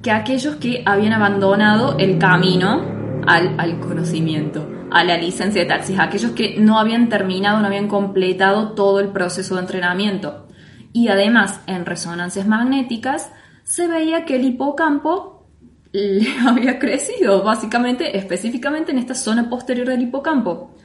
que 0.01 0.11
aquellos 0.11 0.55
que 0.55 0.83
habían 0.85 1.13
abandonado 1.13 1.97
el 1.97 2.17
camino 2.17 2.97
al, 3.27 3.79
conocimiento, 3.79 4.67
a 4.91 5.03
la 5.03 5.17
licencia 5.17 5.61
de 5.61 5.67
taxis, 5.67 5.99
aquellos 5.99 6.31
que 6.31 6.59
no 6.59 6.79
habían 6.79 7.09
terminado, 7.09 7.59
no 7.59 7.67
habían 7.67 7.87
completado 7.87 8.71
todo 8.71 8.99
el 8.99 9.09
proceso 9.09 9.55
de 9.55 9.61
entrenamiento. 9.61 10.47
Y 10.93 11.09
además, 11.09 11.61
en 11.67 11.85
resonancias 11.85 12.47
magnéticas, 12.47 13.31
se 13.63 13.87
veía 13.87 14.25
que 14.25 14.37
el 14.37 14.45
hipocampo 14.45 15.47
le 15.91 16.27
había 16.47 16.79
crecido, 16.79 17.43
básicamente, 17.43 18.17
específicamente 18.17 18.91
en 18.91 18.97
esta 18.97 19.13
zona 19.13 19.49
posterior 19.49 19.87
del 19.87 20.01
hipocampo. 20.01 20.75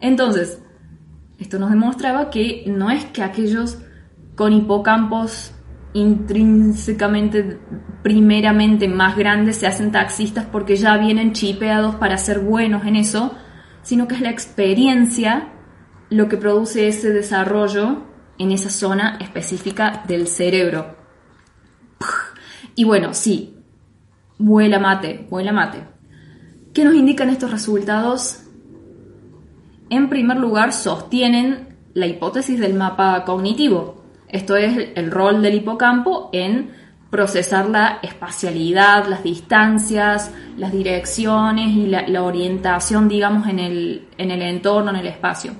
Entonces, 0.00 0.62
esto 1.38 1.58
nos 1.58 1.70
demostraba 1.70 2.30
que 2.30 2.64
no 2.66 2.90
es 2.90 3.04
que 3.06 3.22
aquellos 3.22 3.78
con 4.34 4.52
hipocampos 4.52 5.52
intrínsecamente, 5.92 7.60
primeramente 8.02 8.88
más 8.88 9.16
grandes 9.16 9.56
se 9.56 9.66
hacen 9.66 9.92
taxistas 9.92 10.44
porque 10.44 10.76
ya 10.76 10.96
vienen 10.96 11.32
chipeados 11.32 11.94
para 11.96 12.18
ser 12.18 12.40
buenos 12.40 12.84
en 12.84 12.96
eso, 12.96 13.34
sino 13.82 14.08
que 14.08 14.16
es 14.16 14.20
la 14.20 14.30
experiencia 14.30 15.52
lo 16.10 16.28
que 16.28 16.36
produce 16.36 16.88
ese 16.88 17.10
desarrollo 17.10 18.02
en 18.38 18.50
esa 18.50 18.70
zona 18.70 19.18
específica 19.20 20.02
del 20.08 20.26
cerebro. 20.26 20.96
Y 22.74 22.82
bueno, 22.82 23.14
sí, 23.14 23.54
Vuela 24.38 24.80
mate, 24.80 25.26
vuela 25.30 25.52
mate. 25.52 25.84
¿Qué 26.72 26.84
nos 26.84 26.94
indican 26.94 27.30
estos 27.30 27.52
resultados? 27.52 28.42
En 29.90 30.08
primer 30.08 30.38
lugar, 30.38 30.72
sostienen 30.72 31.78
la 31.94 32.06
hipótesis 32.06 32.58
del 32.58 32.74
mapa 32.74 33.24
cognitivo. 33.24 33.93
Esto 34.34 34.56
es 34.56 34.88
el 34.96 35.12
rol 35.12 35.42
del 35.42 35.54
hipocampo 35.54 36.28
en 36.32 36.72
procesar 37.08 37.68
la 37.68 38.00
espacialidad, 38.02 39.06
las 39.06 39.22
distancias, 39.22 40.32
las 40.56 40.72
direcciones 40.72 41.68
y 41.76 41.86
la, 41.86 42.20
orientación, 42.20 43.06
digamos, 43.06 43.46
en 43.46 43.60
el, 43.60 44.08
en 44.18 44.32
el 44.32 44.42
entorno, 44.42 44.90
en 44.90 44.96
el 44.96 45.06
espacio. 45.06 45.52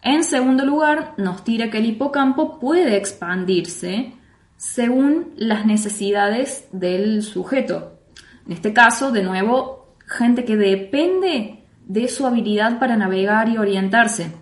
En 0.00 0.24
segundo 0.24 0.64
lugar, 0.64 1.12
nos 1.18 1.44
tira 1.44 1.68
que 1.68 1.76
el 1.76 1.84
hipocampo 1.84 2.58
puede 2.58 2.96
expandirse 2.96 4.14
según 4.56 5.34
las 5.36 5.66
necesidades 5.66 6.70
del 6.72 7.22
sujeto. 7.22 7.98
En 8.46 8.52
este 8.52 8.72
caso, 8.72 9.12
de 9.12 9.22
nuevo, 9.22 9.96
gente 10.06 10.46
que 10.46 10.56
depende 10.56 11.66
de 11.84 12.08
su 12.08 12.26
habilidad 12.26 12.78
para 12.78 12.96
navegar 12.96 13.50
y 13.50 13.58
orientarse, 13.58 14.32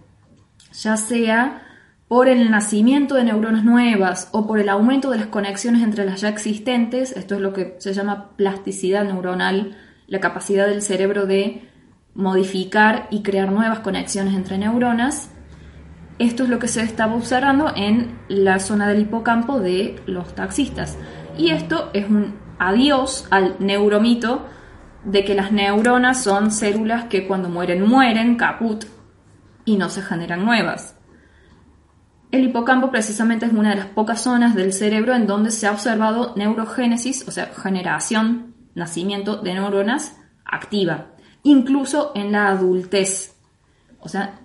ya 0.73 0.97
sea 0.97 1.67
por 2.11 2.29
el 2.29 2.51
nacimiento 2.51 3.15
de 3.15 3.23
neuronas 3.23 3.63
nuevas 3.63 4.31
o 4.33 4.45
por 4.45 4.59
el 4.59 4.69
aumento 4.69 5.11
de 5.11 5.19
las 5.19 5.29
conexiones 5.29 5.81
entre 5.85 6.05
las 6.05 6.21
ya 6.21 6.29
existentes, 6.29 7.13
esto 7.13 7.37
es 7.37 7.41
lo 7.41 7.53
que 7.53 7.77
se 7.79 7.95
llama 7.95 8.31
plasticidad 8.35 9.05
neuronal, 9.05 9.77
la 10.09 10.19
capacidad 10.19 10.67
del 10.67 10.83
cerebro 10.83 11.27
de 11.27 11.69
modificar 12.15 13.07
y 13.13 13.23
crear 13.23 13.53
nuevas 13.53 13.79
conexiones 13.79 14.35
entre 14.35 14.59
neuronas, 14.59 15.31
esto 16.19 16.43
es 16.43 16.49
lo 16.49 16.59
que 16.59 16.67
se 16.67 16.83
estaba 16.83 17.15
observando 17.15 17.73
en 17.77 18.19
la 18.27 18.59
zona 18.59 18.89
del 18.89 19.03
hipocampo 19.03 19.61
de 19.61 20.03
los 20.07 20.35
taxistas. 20.35 20.99
Y 21.39 21.51
esto 21.51 21.91
es 21.93 22.11
un 22.11 22.35
adiós 22.59 23.29
al 23.31 23.55
neuromito 23.61 24.49
de 25.05 25.25
que 25.25 25.37
las 25.37 25.53
neuronas 25.53 26.25
son 26.25 26.51
células 26.51 27.05
que 27.05 27.29
cuando 27.29 27.49
mueren 27.49 27.87
mueren, 27.87 28.35
caput, 28.35 28.85
y 29.65 29.77
no 29.77 29.89
se 29.89 30.03
generan 30.03 30.45
nuevas. 30.45 30.97
El 32.31 32.45
hipocampo 32.45 32.91
precisamente 32.91 33.47
es 33.47 33.53
una 33.53 33.71
de 33.71 33.77
las 33.77 33.87
pocas 33.87 34.23
zonas 34.23 34.55
del 34.55 34.73
cerebro 34.73 35.15
en 35.15 35.27
donde 35.27 35.51
se 35.51 35.67
ha 35.67 35.73
observado 35.73 36.35
neurogénesis, 36.37 37.27
o 37.27 37.33
sea, 37.33 37.47
generación, 37.47 38.55
nacimiento 38.75 39.37
de 39.37 39.55
neuronas 39.55 40.17
activa, 40.45 41.09
incluso 41.43 42.13
en 42.15 42.31
la 42.31 42.49
adultez. 42.49 43.37
O 43.99 44.09
sea, 44.09 44.39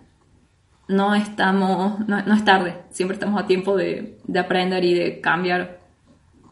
no 0.88 1.13
estamos, 1.13 2.00
no, 2.08 2.17
es 2.17 2.45
tarde, 2.45 2.84
siempre 2.89 3.15
estamos 3.15 3.41
a 3.41 3.45
tiempo 3.45 3.78
de, 3.78 4.17
aprender 4.38 4.84
y 4.84 4.93
de 4.95 5.21
cambiar 5.21 5.80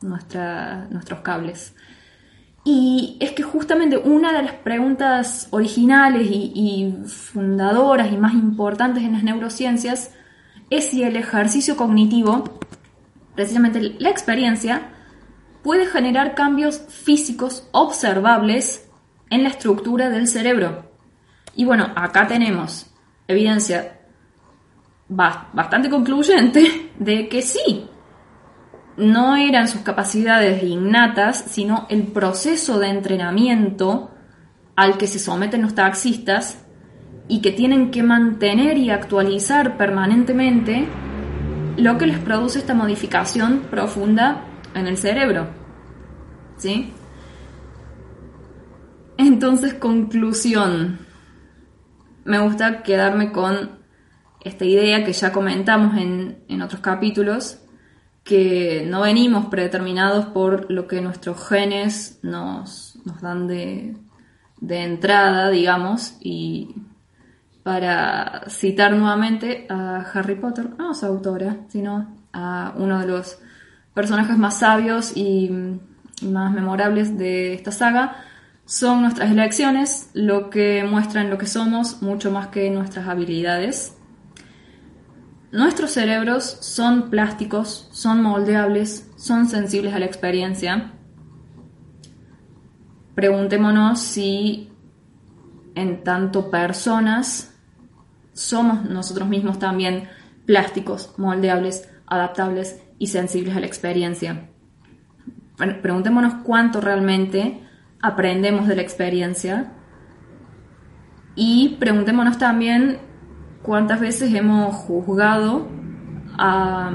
nuestros 0.01 1.21
cables. 1.21 1.75
Y 2.63 3.17
es 3.19 3.31
que 3.31 3.43
justamente 3.43 3.97
una 3.97 4.31
de 4.33 4.43
las 4.43 4.53
preguntas 4.53 5.47
originales 5.49 6.27
y, 6.29 6.51
y, 6.55 7.07
fundadoras 7.07 8.11
y 8.11 8.17
más 8.17 8.33
importantes 8.33 9.03
en 9.03 9.13
las 9.13 9.23
neurociencias 9.23 10.11
es 10.77 10.89
si 10.89 11.03
el 11.03 11.15
ejercicio 11.15 11.77
cognitivo, 11.77 12.59
precisamente 13.35 13.79
la 13.99 14.09
experiencia, 14.09 14.89
puede 15.63 15.85
generar 15.85 16.35
cambios 16.35 16.79
físicos 16.89 17.67
observables 17.71 18.89
en 19.29 19.43
la 19.43 19.49
estructura 19.49 20.09
del 20.09 20.27
cerebro. 20.27 20.91
Y 21.55 21.65
bueno, 21.65 21.91
acá 21.95 22.27
tenemos 22.27 22.87
evidencia 23.27 23.99
bastante 25.07 25.89
concluyente 25.89 26.91
de 26.99 27.27
que 27.29 27.41
sí, 27.41 27.87
no 28.97 29.35
eran 29.35 29.67
sus 29.67 29.81
capacidades 29.81 30.63
innatas, 30.63 31.45
sino 31.47 31.87
el 31.89 32.03
proceso 32.07 32.79
de 32.79 32.89
entrenamiento 32.89 34.11
al 34.75 34.97
que 34.97 35.07
se 35.07 35.19
someten 35.19 35.61
los 35.61 35.75
taxistas 35.75 36.62
y 37.27 37.41
que 37.41 37.51
tienen 37.51 37.91
que 37.91 38.03
mantener 38.03 38.77
y 38.77 38.89
actualizar 38.89 39.77
permanentemente 39.77 40.87
lo 41.77 41.97
que 41.97 42.07
les 42.07 42.19
produce 42.19 42.59
esta 42.59 42.73
modificación 42.73 43.61
profunda 43.69 44.45
en 44.75 44.87
el 44.87 44.97
cerebro. 44.97 45.47
¿Sí? 46.57 46.91
Entonces, 49.17 49.73
conclusión. 49.73 50.99
Me 52.25 52.39
gusta 52.39 52.83
quedarme 52.83 53.31
con 53.31 53.83
esta 54.43 54.65
idea 54.65 55.05
que 55.05 55.13
ya 55.13 55.31
comentamos 55.31 55.97
en, 55.97 56.61
otros 56.61 56.81
capítulos, 56.81 57.59
que 58.23 58.85
no 58.87 59.01
venimos 59.01 59.47
predeterminados 59.47 60.25
por 60.27 60.71
lo 60.71 60.87
que 60.87 61.01
nuestros 61.01 61.47
genes 61.47 62.19
nos, 62.21 62.97
dan 63.21 63.47
de, 63.47 63.95
entrada, 64.69 65.49
digamos, 65.49 66.17
y 66.21 66.75
para 67.63 68.43
citar 68.49 68.93
nuevamente 68.93 69.65
a 69.69 70.05
Harry 70.13 70.35
Potter, 70.35 70.69
no 70.77 70.91
a 70.91 70.93
su 70.93 71.05
autora, 71.05 71.57
sino 71.69 72.13
a 72.33 72.73
uno 72.77 72.99
de 72.99 73.07
los 73.07 73.39
personajes 73.93 74.37
más 74.37 74.59
sabios 74.59 75.15
y 75.15 75.49
más 76.21 76.53
memorables 76.53 77.17
de 77.17 77.53
esta 77.53 77.71
saga, 77.71 78.17
son 78.65 79.01
nuestras 79.01 79.31
elecciones 79.31 80.09
lo 80.13 80.49
que 80.49 80.83
muestran 80.83 81.29
lo 81.29 81.37
que 81.37 81.47
somos, 81.47 82.01
mucho 82.01 82.31
más 82.31 82.47
que 82.47 82.69
nuestras 82.69 83.07
habilidades. 83.07 83.97
Nuestros 85.51 85.91
cerebros 85.91 86.43
son 86.61 87.09
plásticos, 87.09 87.87
son 87.91 88.23
moldeables, 88.23 89.11
son 89.17 89.47
sensibles 89.47 89.93
a 89.93 89.99
la 89.99 90.05
experiencia. 90.05 90.93
Preguntémonos 93.15 93.99
si 93.99 94.71
en 95.75 96.03
tanto 96.03 96.49
personas, 96.49 97.52
somos 98.33 98.83
nosotros 98.83 99.27
mismos 99.27 99.59
también 99.59 100.09
plásticos, 100.45 101.13
moldeables, 101.17 101.89
adaptables 102.07 102.81
y 102.99 103.07
sensibles 103.07 103.55
a 103.55 103.59
la 103.59 103.65
experiencia. 103.65 104.49
Preguntémonos 105.81 106.35
cuánto 106.43 106.81
realmente 106.81 107.61
aprendemos 108.01 108.67
de 108.67 108.75
la 108.75 108.81
experiencia 108.81 109.71
y 111.35 111.77
preguntémonos 111.79 112.37
también 112.37 112.99
cuántas 113.61 113.99
veces 113.99 114.33
hemos 114.33 114.75
juzgado 114.75 115.67
a, 116.37 116.91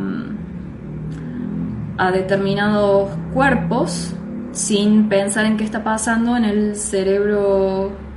a 1.97 2.11
determinados 2.11 3.11
cuerpos 3.33 4.15
sin 4.53 5.09
pensar 5.09 5.47
en 5.47 5.57
qué 5.57 5.65
está 5.65 5.85
pasando 5.85 6.37
en 6.37 6.45
el 6.45 6.77
cerebro 6.77 8.08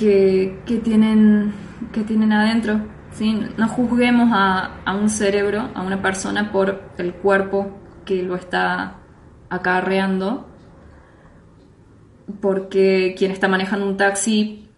que, 0.00 0.80
tienen, 0.82 1.52
que 1.92 2.02
tienen 2.02 2.32
adentro. 2.32 2.80
¿sí? 3.12 3.38
No 3.56 3.68
juzguemos 3.68 4.30
a, 4.32 4.80
a, 4.84 4.94
un 4.94 5.10
cerebro, 5.10 5.68
a 5.74 5.82
una 5.82 6.00
persona, 6.00 6.50
por 6.50 6.82
el 6.96 7.14
cuerpo 7.14 7.78
que 8.04 8.22
lo 8.22 8.34
está 8.34 8.96
acarreando, 9.50 10.48
porque 12.40 13.14
quien 13.18 13.30
está 13.30 13.48
manejando 13.48 13.86
un 13.86 13.96
taxi 13.96 14.68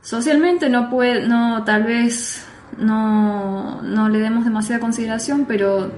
socialmente 0.00 0.70
no 0.70 0.88
puede, 0.88 1.26
no, 1.26 1.64
tal 1.64 1.82
vez 1.82 2.46
no, 2.78 3.82
no 3.82 4.08
le 4.08 4.20
demos 4.20 4.44
demasiada 4.44 4.80
consideración, 4.80 5.44
pero 5.46 5.90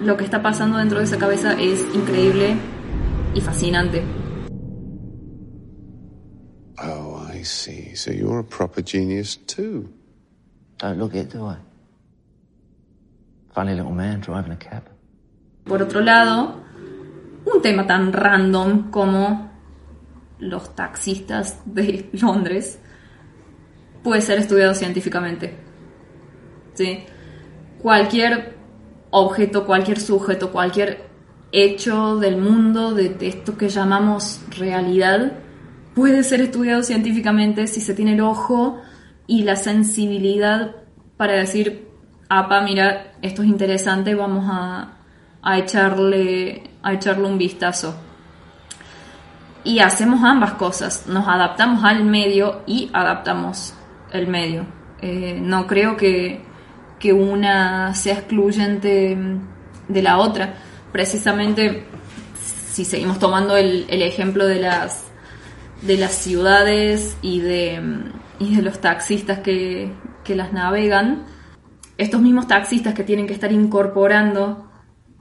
lo 0.00 0.16
que 0.16 0.24
está 0.24 0.42
pasando 0.42 0.78
dentro 0.78 0.98
de 0.98 1.04
esa 1.04 1.16
cabeza 1.16 1.52
es 1.52 1.86
increíble 1.94 2.56
y 3.34 3.40
fascinante. 3.40 4.02
See. 7.50 7.94
So 7.94 8.10
you're 8.10 8.40
a 8.40 8.44
proper 8.44 8.82
genius 8.82 9.36
too. 9.36 9.92
Don't 10.78 10.98
look 10.98 11.14
it, 11.14 11.30
do 11.30 11.44
I? 11.44 11.56
Funny 13.52 13.74
little 13.74 13.92
man 13.92 14.20
driving 14.20 14.52
a 14.52 14.56
cab. 14.56 14.84
Por 15.64 15.82
otro 15.82 16.00
lado, 16.00 16.62
un 17.44 17.62
tema 17.62 17.86
tan 17.86 18.12
random 18.12 18.90
como 18.90 19.50
los 20.38 20.74
taxistas 20.74 21.58
de 21.64 22.08
Londres 22.22 22.78
puede 24.02 24.20
ser 24.20 24.38
estudiado 24.38 24.74
científicamente. 24.74 25.54
¿Sí? 26.74 27.04
Cualquier 27.82 28.56
objeto, 29.10 29.66
cualquier 29.66 30.00
sujeto, 30.00 30.52
cualquier 30.52 31.08
hecho 31.52 32.16
del 32.16 32.36
mundo, 32.36 32.94
de, 32.94 33.16
esto 33.20 33.56
que 33.56 33.68
llamamos 33.68 34.40
realidad, 34.56 35.32
puede 35.98 36.22
ser 36.22 36.40
estudiado 36.40 36.84
científicamente 36.84 37.66
si 37.66 37.80
se 37.80 37.92
tiene 37.92 38.12
el 38.12 38.20
ojo 38.20 38.80
y 39.26 39.42
la 39.42 39.56
sensibilidad 39.56 40.76
para 41.16 41.32
decir, 41.32 41.88
apa, 42.28 42.60
mira, 42.60 43.14
esto 43.20 43.42
es 43.42 43.48
interesante, 43.48 44.14
vamos 44.14 44.44
a, 44.48 44.92
a, 45.42 45.58
echarle, 45.58 46.70
a 46.84 46.92
echarle 46.92 47.26
un 47.26 47.36
vistazo. 47.36 47.96
Y 49.64 49.80
hacemos 49.80 50.22
ambas 50.22 50.52
cosas, 50.52 51.08
nos 51.08 51.26
adaptamos 51.26 51.82
al 51.82 52.04
medio 52.04 52.62
y 52.64 52.90
adaptamos 52.92 53.74
el 54.12 54.28
medio. 54.28 54.66
Eh, 55.02 55.40
no 55.42 55.66
creo 55.66 55.96
que, 55.96 56.44
que 57.00 57.12
una 57.12 57.92
sea 57.94 58.14
excluyente 58.14 59.18
de 59.88 60.02
la 60.02 60.18
otra. 60.18 60.54
Precisamente, 60.92 61.88
si 62.70 62.84
seguimos 62.84 63.18
tomando 63.18 63.56
el, 63.56 63.84
ejemplo 63.90 64.46
de 64.46 64.60
las, 64.60 65.07
de 65.82 65.96
las 65.96 66.12
ciudades 66.12 67.16
y 67.22 67.40
de, 67.40 67.80
y 68.38 68.56
de 68.56 68.62
los 68.62 68.80
taxistas 68.80 69.40
que, 69.40 69.92
que 70.24 70.34
las 70.34 70.52
navegan, 70.52 71.24
estos 71.96 72.20
mismos 72.20 72.46
taxistas 72.46 72.94
que 72.94 73.04
tienen 73.04 73.26
que 73.26 73.34
estar 73.34 73.52
incorporando 73.52 74.70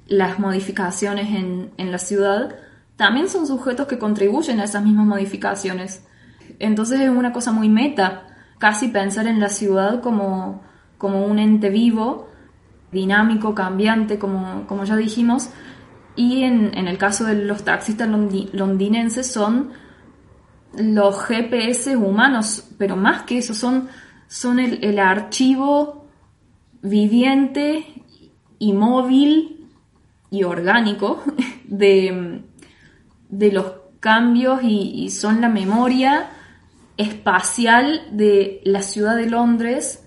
las 0.07 0.39
modificaciones 0.39 1.29
en, 1.29 1.71
en, 1.77 1.91
la 1.91 1.97
ciudad, 1.97 2.55
también 2.95 3.27
son 3.27 3.45
sujetos 3.45 3.87
que 3.87 3.99
contribuyen 3.99 4.59
a 4.59 4.63
esas 4.63 4.83
mismas 4.83 5.05
modificaciones. 5.05 6.05
Entonces 6.59 7.01
es 7.01 7.09
una 7.09 7.33
cosa 7.33 7.51
muy 7.51 7.69
meta, 7.69 8.27
casi 8.57 8.87
pensar 8.87 9.27
en 9.27 9.39
la 9.39 9.49
ciudad 9.49 10.01
como, 10.01 10.63
como 10.97 11.25
un 11.25 11.39
ente 11.39 11.69
vivo, 11.69 12.29
dinámico, 12.91 13.53
cambiante, 13.53 14.17
como, 14.17 14.65
como 14.67 14.85
ya 14.85 14.95
dijimos, 14.95 15.49
y 16.15 16.43
en, 16.43 16.71
en, 16.75 16.87
el 16.87 16.97
caso 16.97 17.25
de 17.25 17.35
los 17.35 17.63
taxistas 17.63 18.09
londinenses 18.09 19.31
son 19.31 19.71
los 20.75 21.19
GPS 21.25 21.95
humanos, 21.95 22.63
pero 22.77 22.95
más 22.95 23.23
que 23.23 23.39
eso, 23.39 23.53
son, 23.53 23.89
son 24.27 24.59
el, 24.59 24.99
archivo 24.99 26.05
viviente 26.81 27.85
y 28.59 28.73
móvil 28.73 29.67
y 30.29 30.43
orgánico 30.43 31.23
de, 31.65 32.41
de 33.29 33.51
los 33.51 33.65
cambios 33.99 34.61
y, 34.63 35.09
son 35.09 35.41
la 35.41 35.49
memoria 35.49 36.29
espacial 36.97 38.07
de 38.11 38.61
la 38.63 38.81
ciudad 38.81 39.15
de 39.15 39.29
Londres 39.29 40.03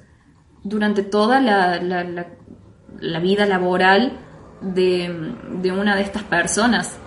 durante 0.63 1.03
toda 1.03 1.41
la, 1.41 1.81
la, 1.81 3.21
vida 3.21 3.47
laboral 3.47 4.19
de, 4.61 5.35
de, 5.61 5.73
una 5.73 5.97
de 5.97 6.03
estas 6.03 6.23
personas. 6.25 6.99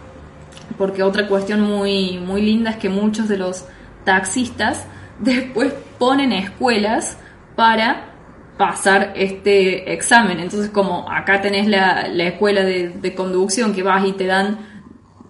Porque 0.78 1.04
otra 1.04 1.28
cuestión 1.28 1.62
muy, 1.62 2.18
muy 2.18 2.42
linda 2.42 2.72
es 2.72 2.78
que 2.78 2.90
muchos 2.90 3.28
de 3.28 3.38
los 3.38 3.66
taxistas 4.04 4.86
después 5.20 5.74
ponen 5.98 6.32
escuelas 6.32 7.18
para 7.56 8.14
pasar 8.58 9.14
este 9.16 9.94
examen. 9.94 10.40
Entonces, 10.40 10.70
como 10.70 11.10
acá 11.10 11.42
tenés 11.42 11.68
la, 11.68 12.08
la 12.08 12.26
escuela 12.26 12.64
de, 12.64 13.14
conducción 13.16 13.74
que 13.74 13.84
vas 13.84 14.06
y 14.06 14.14
te 14.14 14.26
dan 14.26 14.60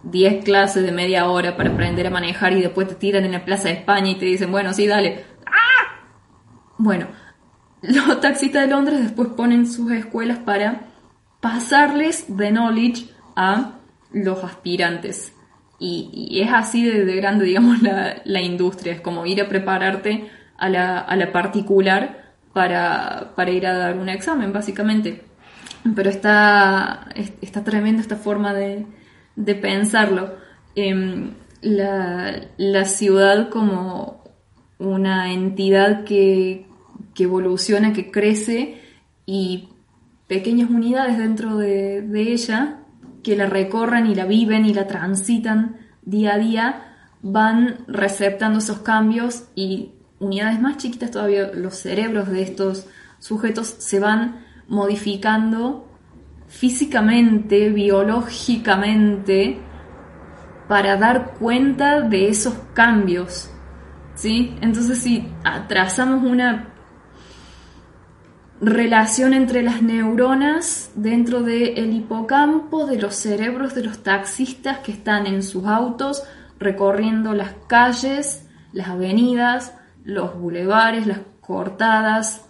10 0.03 0.43
clases 0.43 0.83
de 0.83 0.91
media 0.91 1.29
hora 1.29 1.55
para 1.55 1.69
aprender 1.71 2.07
a 2.07 2.09
manejar 2.09 2.53
y 2.53 2.61
después 2.61 2.87
te 2.87 2.95
tiran 2.95 3.23
en 3.23 3.31
la 3.31 3.45
Plaza 3.45 3.69
de 3.69 3.75
España 3.75 4.11
y 4.11 4.15
te 4.15 4.25
dicen, 4.25 4.51
bueno, 4.51 4.73
sí, 4.73 4.87
dale. 4.87 5.25
¡Ah! 5.45 6.05
Bueno, 6.77 7.07
los 7.81 8.19
taxistas 8.19 8.63
de 8.63 8.67
Londres 8.67 9.01
después 9.01 9.29
ponen 9.29 9.65
sus 9.65 9.91
escuelas 9.91 10.39
para 10.39 10.81
pasarles 11.39 12.25
de 12.37 12.51
knowledge 12.51 13.09
a 13.35 13.79
los 14.13 14.43
aspirantes. 14.43 15.33
Y, 15.79 16.39
es 16.41 16.49
así 16.53 16.85
de, 16.85 17.15
grande, 17.15 17.45
digamos, 17.45 17.81
la, 17.81 18.41
industria. 18.41 18.93
Es 18.93 19.01
como 19.01 19.25
ir 19.25 19.41
a 19.41 19.49
prepararte 19.49 20.29
a 20.57 20.69
la, 20.69 21.31
particular 21.33 22.33
para, 22.53 23.33
ir 23.49 23.67
a 23.67 23.73
dar 23.73 23.97
un 23.97 24.09
examen, 24.09 24.53
básicamente. 24.53 25.23
Pero 25.95 26.09
está, 26.09 27.09
está 27.41 27.63
tremenda 27.63 28.01
esta 28.01 28.15
forma 28.15 28.53
de, 28.53 28.85
pensarlo. 29.55 30.35
Em, 30.75 31.31
la, 31.61 32.41
la 32.57 32.85
ciudad 32.85 33.49
como 33.49 34.23
una 34.79 35.33
entidad 35.33 36.03
que, 36.03 36.65
que 37.13 37.23
evoluciona, 37.23 37.93
que 37.93 38.11
crece 38.11 38.81
y 39.25 39.69
pequeñas 40.27 40.69
unidades 40.69 41.17
dentro 41.17 41.57
de, 41.57 42.03
ella 42.13 42.79
que 43.23 43.35
la 43.35 43.45
recorren 43.45 44.07
y 44.07 44.15
la 44.15 44.25
viven 44.25 44.65
y 44.65 44.73
la 44.73 44.87
transitan 44.87 45.77
día 46.01 46.33
a 46.33 46.37
día 46.37 46.95
van 47.21 47.85
receptando 47.87 48.59
esos 48.59 48.79
cambios 48.79 49.45
y 49.55 49.93
unidades 50.19 50.59
más 50.61 50.77
chiquitas 50.77 51.11
todavía, 51.11 51.51
los 51.53 51.75
cerebros 51.75 52.29
de 52.29 52.41
estos 52.43 52.87
sujetos 53.19 53.75
se 53.79 53.99
van 53.99 54.45
modificando 54.67 55.87
físicamente, 56.47 57.69
biológicamente, 57.69 59.59
para 60.67 60.97
dar 60.97 61.33
cuenta 61.39 62.01
de 62.01 62.27
esos 62.29 62.53
cambios. 62.73 63.49
¿sí? 64.15 64.55
Entonces, 64.61 64.99
si 64.99 65.27
trazamos 65.67 66.23
una 66.23 66.72
relación 68.61 69.33
entre 69.33 69.61
las 69.61 69.81
neuronas 69.81 70.91
dentro 70.95 71.43
del 71.43 71.93
hipocampo 71.93 72.85
de 72.85 72.99
los 72.99 73.15
cerebros 73.15 73.75
de 73.75 73.83
los 73.83 74.03
taxistas 74.03 74.79
que 74.79 74.91
están 74.91 75.27
en 75.27 75.43
sus 75.43 75.65
autos 75.65 76.23
recorriendo 76.59 77.33
las 77.33 77.53
calles, 77.67 78.47
las 78.71 78.87
avenidas, 78.87 79.75
los 80.03 80.39
bulevares, 80.39 81.07
las 81.07 81.19
cortadas 81.41 82.45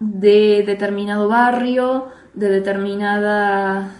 de 0.00 0.64
determinado 0.66 1.28
barrio, 1.28 2.08
de 2.34 2.48
determinada 2.48 3.92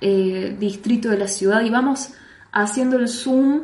eh, 0.00 0.56
distrito 0.58 1.10
de 1.10 1.18
la 1.18 1.28
ciudad 1.28 1.60
y 1.62 1.70
vamos 1.70 2.14
haciendo 2.52 2.96
el 2.96 3.08
zoom 3.08 3.62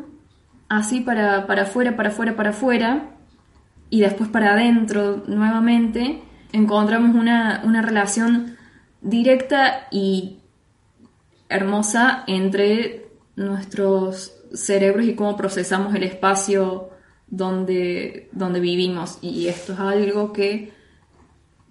así 0.68 1.00
para, 1.00 1.46
para 1.46 1.62
afuera, 1.62 1.96
para 1.96 2.10
afuera, 2.10 2.36
para 2.36 2.50
afuera 2.50 3.10
y 3.90 4.00
después 4.00 4.28
para 4.28 4.52
adentro 4.52 5.24
nuevamente 5.26 6.22
encontramos 6.52 7.14
una, 7.14 7.82
relación 7.82 8.56
directa 9.00 9.86
y 9.90 10.40
hermosa 11.48 12.24
entre 12.26 13.06
nuestros 13.36 14.34
cerebros 14.52 15.06
y 15.06 15.14
cómo 15.14 15.36
procesamos 15.36 15.94
el 15.94 16.02
espacio 16.02 16.90
donde, 17.26 18.28
donde 18.32 18.60
vivimos. 18.60 19.18
Y 19.20 19.48
esto 19.48 19.74
es 19.74 19.78
algo 19.78 20.32
que 20.32 20.72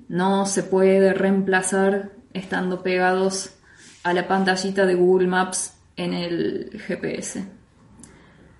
no 0.08 0.46
se 0.46 0.64
puede 0.64 1.14
reemplazar 1.14 2.12
estando 2.34 2.84
pegados 2.84 3.56
a 4.04 4.14
la 4.14 4.28
pantallita 4.28 4.86
de 4.86 4.96
Google 4.96 5.28
Maps 5.28 5.74
en 5.98 6.14
el 6.14 6.82
GPS. 6.88 7.46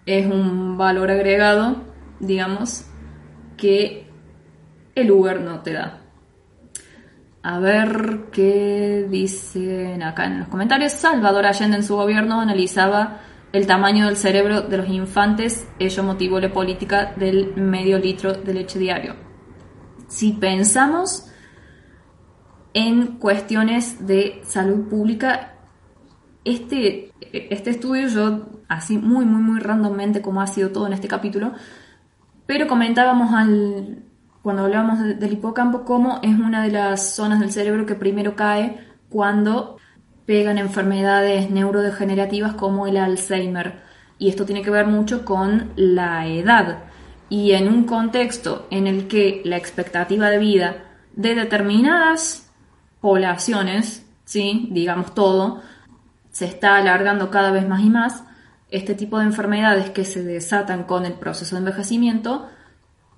Es 0.06 0.26
un 0.26 0.78
valor 0.78 1.12
agregado, 1.12 1.84
digamos, 2.20 2.86
que 3.56 4.08
el 4.96 5.12
Uber 5.12 5.40
no 5.42 5.62
te 5.62 5.74
da. 5.74 6.02
A 7.50 7.60
ver 7.60 8.26
qué 8.30 9.08
dicen 9.10 10.04
acá 10.04 10.26
en 10.26 10.40
los 10.40 10.50
comentarios. 10.50 10.92
Salvador 10.92 11.46
Allende 11.46 11.78
en 11.78 11.84
su 11.84 11.96
gobierno 11.96 12.42
analizaba 12.42 13.22
el 13.54 13.66
tamaño 13.66 14.08
del 14.08 14.18
cerebro 14.18 14.64
de 14.64 14.76
los 14.76 14.90
infantes. 14.90 15.66
Ello 15.80 16.04
motivó 16.04 16.42
la 16.42 16.52
política 16.52 17.14
del 17.16 17.56
medio 17.56 18.00
litro 18.00 18.34
de 18.34 18.54
leche 18.54 18.80
diario. 18.80 19.16
Si 20.10 20.34
pensamos 20.34 21.32
en 22.74 23.18
cuestiones 23.18 24.06
de 24.06 24.42
salud 24.44 24.90
pública, 24.90 25.54
este, 26.44 27.14
este 27.32 27.70
estudio 27.70 28.10
yo, 28.10 28.46
así 28.68 28.98
muy, 28.98 29.24
muy, 29.24 29.42
muy 29.42 29.62
randommente 29.62 30.22
como 30.22 30.42
ha 30.42 30.48
sido 30.48 30.72
todo 30.72 30.88
en 30.88 30.92
este 30.92 31.08
capítulo, 31.08 31.54
pero 32.46 32.68
comentábamos 32.68 33.34
al, 33.34 34.04
cuando 34.48 34.64
hablábamos 34.64 35.20
del 35.20 35.34
hipocampo, 35.34 35.84
cómo 35.84 36.22
es 36.24 36.40
una 36.40 36.64
de 36.64 36.72
las 36.72 37.14
zonas 37.16 37.42
del 37.42 37.52
cerebro 37.52 37.86
que 37.86 37.96
primero 37.96 38.38
cae 38.38 38.80
cuando 39.10 39.76
pegan 40.26 40.58
enfermedades 40.58 41.50
neurodegenerativas 41.50 42.54
como 42.54 42.88
el 42.88 42.96
Alzheimer. 42.96 43.82
Y 44.18 44.30
esto 44.30 44.46
tiene 44.46 44.62
que 44.62 44.70
ver 44.70 44.88
mucho 44.88 45.26
con 45.26 45.74
la 45.76 46.28
edad. 46.28 46.86
Y 47.28 47.52
en 47.52 47.68
un 47.68 47.84
contexto 47.84 48.68
en 48.72 48.88
el 48.88 49.10
que 49.10 49.42
la 49.44 49.58
expectativa 49.58 50.30
de 50.30 50.38
vida 50.38 50.78
de 51.12 51.36
determinadas 51.36 52.50
poblaciones, 53.02 54.06
¿sí? 54.24 54.70
digamos 54.72 55.14
todo, 55.14 55.62
se 56.32 56.46
está 56.46 56.78
alargando 56.78 57.30
cada 57.30 57.52
vez 57.52 57.68
más 57.68 57.82
y 57.82 57.90
más, 57.90 58.24
este 58.72 58.96
tipo 58.96 59.20
de 59.20 59.26
enfermedades 59.26 59.90
que 59.90 60.06
se 60.06 60.24
desatan 60.24 60.86
con 60.86 61.06
el 61.06 61.16
proceso 61.16 61.58
de 61.58 61.60
envejecimiento 61.60 62.48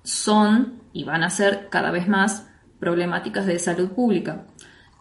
son 0.02 0.80
y 0.92 1.04
van 1.04 1.22
a 1.22 1.30
ser 1.30 1.68
cada 1.70 1.90
vez 1.90 2.08
más 2.08 2.48
problemáticas 2.78 3.46
de 3.46 3.58
salud 3.58 3.90
pública. 3.90 4.46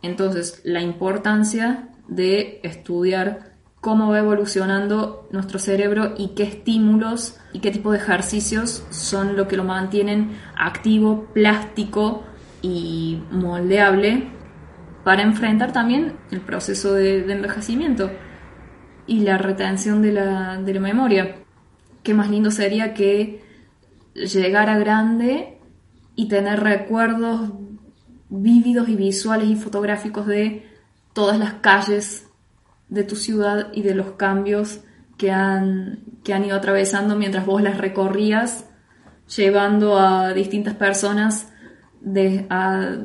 Entonces, 0.02 0.62
la 0.64 0.82
importancia 0.82 1.90
de 2.08 2.60
estudiar 2.64 3.50
cómo 3.82 4.10
va 4.10 4.20
evolucionando 4.20 5.28
nuestro 5.32 5.60
cerebro 5.60 6.14
y 6.18 6.30
qué 6.30 6.44
estímulos 6.44 7.38
y 7.54 7.60
qué 7.60 7.72
tipo 7.72 7.92
de 7.92 7.98
ejercicios 7.98 8.86
son 8.90 9.38
lo 9.38 9.48
que 9.48 9.58
lo 9.58 9.64
mantienen 9.64 10.38
activo, 10.58 11.28
plástico 11.34 12.24
y 12.62 13.22
moldeable 13.32 14.28
para 15.04 15.22
enfrentar 15.22 15.72
también 15.72 16.18
el 16.32 16.42
proceso 16.42 16.94
de, 16.94 17.32
envejecimiento 17.32 18.12
y 19.08 19.22
la 19.22 19.38
retención 19.38 20.02
de 20.02 20.12
la, 20.12 20.58
de 20.58 20.74
la 20.74 20.80
memoria. 20.82 21.38
Qué 22.04 22.14
más 22.14 22.30
lindo 22.30 22.52
sería 22.52 22.94
que 22.94 23.42
llegar 24.20 24.70
a 24.70 24.78
grande 24.78 25.58
y 26.16 26.28
tener 26.28 26.60
recuerdos 26.62 27.52
vívidos 28.30 28.90
y 28.90 28.96
visuales 28.96 29.48
y 29.50 29.56
fotográficos 29.56 30.28
de 30.28 30.68
todas 31.14 31.40
las 31.40 31.54
calles 31.56 32.28
de 32.90 33.04
tu 33.04 33.16
ciudad 33.16 33.72
y 33.74 33.82
de 33.82 33.96
los 33.96 34.12
cambios 34.12 34.82
que 35.18 35.32
han, 35.32 36.00
que 36.24 36.34
han 36.34 36.46
ido 36.46 36.56
atravesando 36.56 37.16
mientras 37.16 37.46
vos 37.46 37.62
las 37.62 37.78
recorrías, 37.78 38.66
llevando 39.36 40.00
a 40.00 40.34
distintas 40.34 40.76
personas 40.76 41.52
de, 42.02 42.48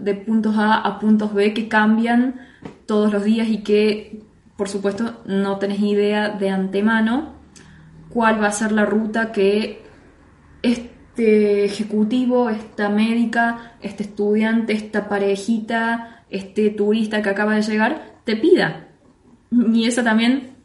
de 0.03 0.15
puntos 0.15 0.57
A 0.57 0.77
a 0.77 0.99
puntos 0.99 1.35
B 1.35 1.53
que 1.53 1.69
cambian 1.69 2.41
todos 2.87 3.13
los 3.13 3.25
días 3.25 3.49
y 3.49 3.59
que, 3.59 4.23
por 4.57 4.69
supuesto, 4.69 5.23
no 5.27 5.59
tenés 5.59 5.81
idea 5.81 6.31
de 6.31 6.51
antemano 6.51 7.35
cuál 8.09 8.41
va 8.41 8.47
a 8.49 8.53
ser 8.53 8.73
la 8.73 8.87
ruta 8.87 9.33
que 9.33 9.83
este 11.15 11.65
ejecutivo, 11.65 12.51
esta 12.51 12.89
médica, 12.89 13.77
este 13.81 14.03
estudiante, 14.03 14.73
esta 14.73 15.09
parejita, 15.09 16.25
este 16.29 16.71
turista 16.71 17.23
que 17.23 17.31
acaba 17.31 17.55
de 17.55 17.63
llegar, 17.63 18.17
te 18.25 18.35
pida. 18.35 18.89
Y 19.53 19.87
esa 19.87 20.03
también 20.03 20.57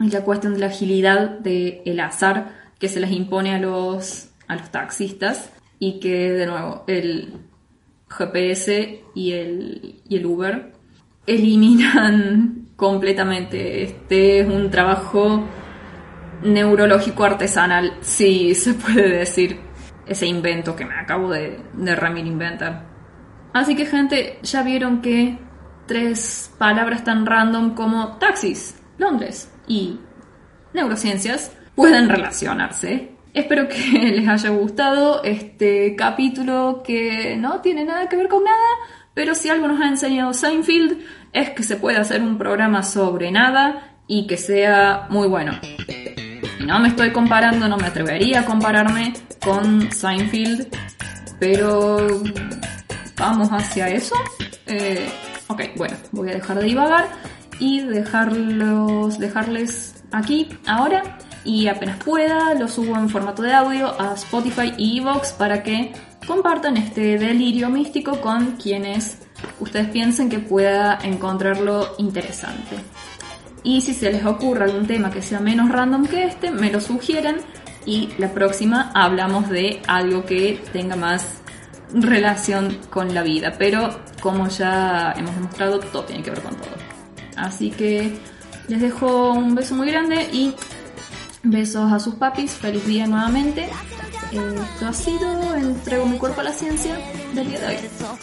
es 0.00 0.14
la 0.14 0.24
cuestión 0.24 0.54
de 0.54 0.60
la 0.60 0.66
agilidad 0.68 1.40
del 1.40 2.00
azar 2.00 2.54
que 2.78 2.88
se 2.88 3.00
les 3.00 3.10
impone 3.10 3.54
a 3.54 3.58
los, 3.58 4.30
a 4.46 4.56
los 4.56 4.70
taxistas 4.70 5.52
y 5.78 6.00
que, 6.00 6.32
de 6.32 6.46
nuevo, 6.46 6.84
el 6.86 7.34
GPS 8.08 9.02
y 9.14 9.32
el, 9.32 9.96
y 10.08 10.16
el 10.16 10.24
Uber 10.24 10.72
eliminan 11.26 12.68
completamente. 12.76 13.82
Este 13.82 14.40
es 14.40 14.48
un 14.48 14.70
trabajo 14.70 15.44
neurológico 16.42 17.24
artesanal, 17.24 17.92
sí 18.00 18.54
se 18.54 18.72
puede 18.72 19.18
decir 19.18 19.67
ese 20.08 20.26
invento 20.26 20.74
que 20.74 20.84
me 20.84 20.94
acabo 20.94 21.30
de, 21.30 21.60
de 21.72 21.96
remir 21.96 22.26
inventar. 22.26 22.86
Así 23.52 23.74
que 23.74 23.86
gente, 23.86 24.38
ya 24.42 24.62
vieron 24.62 25.00
que 25.00 25.38
tres 25.86 26.54
palabras 26.58 27.02
tan 27.02 27.26
random 27.26 27.74
como 27.74 28.18
taxis, 28.18 28.80
Londres 28.98 29.50
y 29.66 29.98
neurociencias 30.74 31.52
pueden 31.74 32.08
relacionarse. 32.08 33.12
Espero 33.34 33.68
que 33.68 33.76
les 34.12 34.28
haya 34.28 34.50
gustado 34.50 35.22
este 35.22 35.96
capítulo 35.96 36.82
que 36.84 37.36
no 37.36 37.60
tiene 37.60 37.84
nada 37.84 38.08
que 38.08 38.16
ver 38.16 38.28
con 38.28 38.44
nada, 38.44 38.56
pero 39.14 39.34
si 39.34 39.48
algo 39.48 39.68
nos 39.68 39.80
ha 39.80 39.88
enseñado 39.88 40.32
Seinfeld 40.32 40.98
es 41.32 41.50
que 41.50 41.62
se 41.62 41.76
puede 41.76 41.98
hacer 41.98 42.22
un 42.22 42.38
programa 42.38 42.82
sobre 42.82 43.30
nada 43.30 43.96
y 44.06 44.26
que 44.26 44.36
sea 44.36 45.06
muy 45.10 45.28
bueno. 45.28 45.52
No 46.68 46.78
me 46.80 46.88
estoy 46.88 47.12
comparando, 47.12 47.66
no 47.66 47.78
me 47.78 47.86
atrevería 47.86 48.40
a 48.40 48.44
compararme 48.44 49.14
con 49.42 49.90
Seinfeld, 49.90 50.68
pero 51.40 52.20
vamos 53.16 53.48
hacia 53.50 53.88
eso. 53.88 54.14
Eh, 54.66 55.08
ok, 55.46 55.62
bueno, 55.76 55.96
voy 56.12 56.28
a 56.28 56.34
dejar 56.34 56.58
de 56.58 56.66
divagar 56.66 57.08
y 57.58 57.80
dejarlos, 57.80 59.18
dejarles 59.18 60.04
aquí 60.12 60.50
ahora 60.66 61.16
y 61.42 61.68
apenas 61.68 62.04
pueda 62.04 62.52
lo 62.52 62.68
subo 62.68 62.96
en 62.96 63.08
formato 63.08 63.40
de 63.40 63.54
audio 63.54 63.98
a 63.98 64.12
Spotify 64.12 64.74
y 64.76 64.98
Evox 64.98 65.32
para 65.32 65.62
que 65.62 65.94
compartan 66.26 66.76
este 66.76 67.16
delirio 67.16 67.70
místico 67.70 68.20
con 68.20 68.56
quienes 68.56 69.20
ustedes 69.58 69.88
piensen 69.88 70.28
que 70.28 70.38
pueda 70.38 70.98
encontrarlo 71.02 71.94
interesante. 71.96 72.76
Y 73.62 73.80
si 73.80 73.94
se 73.94 74.12
les 74.12 74.24
ocurre 74.24 74.64
algún 74.64 74.86
tema 74.86 75.10
que 75.10 75.22
sea 75.22 75.40
menos 75.40 75.70
random 75.70 76.06
que 76.06 76.24
este, 76.24 76.50
me 76.50 76.70
lo 76.70 76.80
sugieren 76.80 77.36
y 77.84 78.10
la 78.18 78.32
próxima 78.32 78.90
hablamos 78.94 79.48
de 79.48 79.80
algo 79.86 80.24
que 80.24 80.62
tenga 80.72 80.96
más 80.96 81.24
relación 81.92 82.78
con 82.90 83.14
la 83.14 83.22
vida. 83.22 83.54
Pero 83.58 84.00
como 84.20 84.48
ya 84.48 85.12
hemos 85.16 85.34
demostrado, 85.34 85.80
todo 85.80 86.04
tiene 86.04 86.22
que 86.22 86.30
ver 86.30 86.42
con 86.42 86.54
todo. 86.56 86.76
Así 87.36 87.70
que 87.70 88.18
les 88.68 88.80
dejo 88.80 89.32
un 89.32 89.54
beso 89.54 89.74
muy 89.74 89.88
grande 89.90 90.28
y 90.32 90.54
besos 91.42 91.92
a 91.92 91.98
sus 91.98 92.14
papis. 92.16 92.52
Feliz 92.52 92.84
día 92.86 93.06
nuevamente. 93.06 93.68
Esto 94.30 94.86
ha 94.86 94.92
sido 94.92 95.54
Entrego 95.54 96.04
mi 96.04 96.18
cuerpo 96.18 96.42
a 96.42 96.44
la 96.44 96.52
ciencia 96.52 96.94
del 97.34 97.48
día 97.48 97.60
de 97.60 97.66
hoy. 97.68 97.76
Chao, 97.98 98.18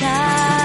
chao. 0.00 0.63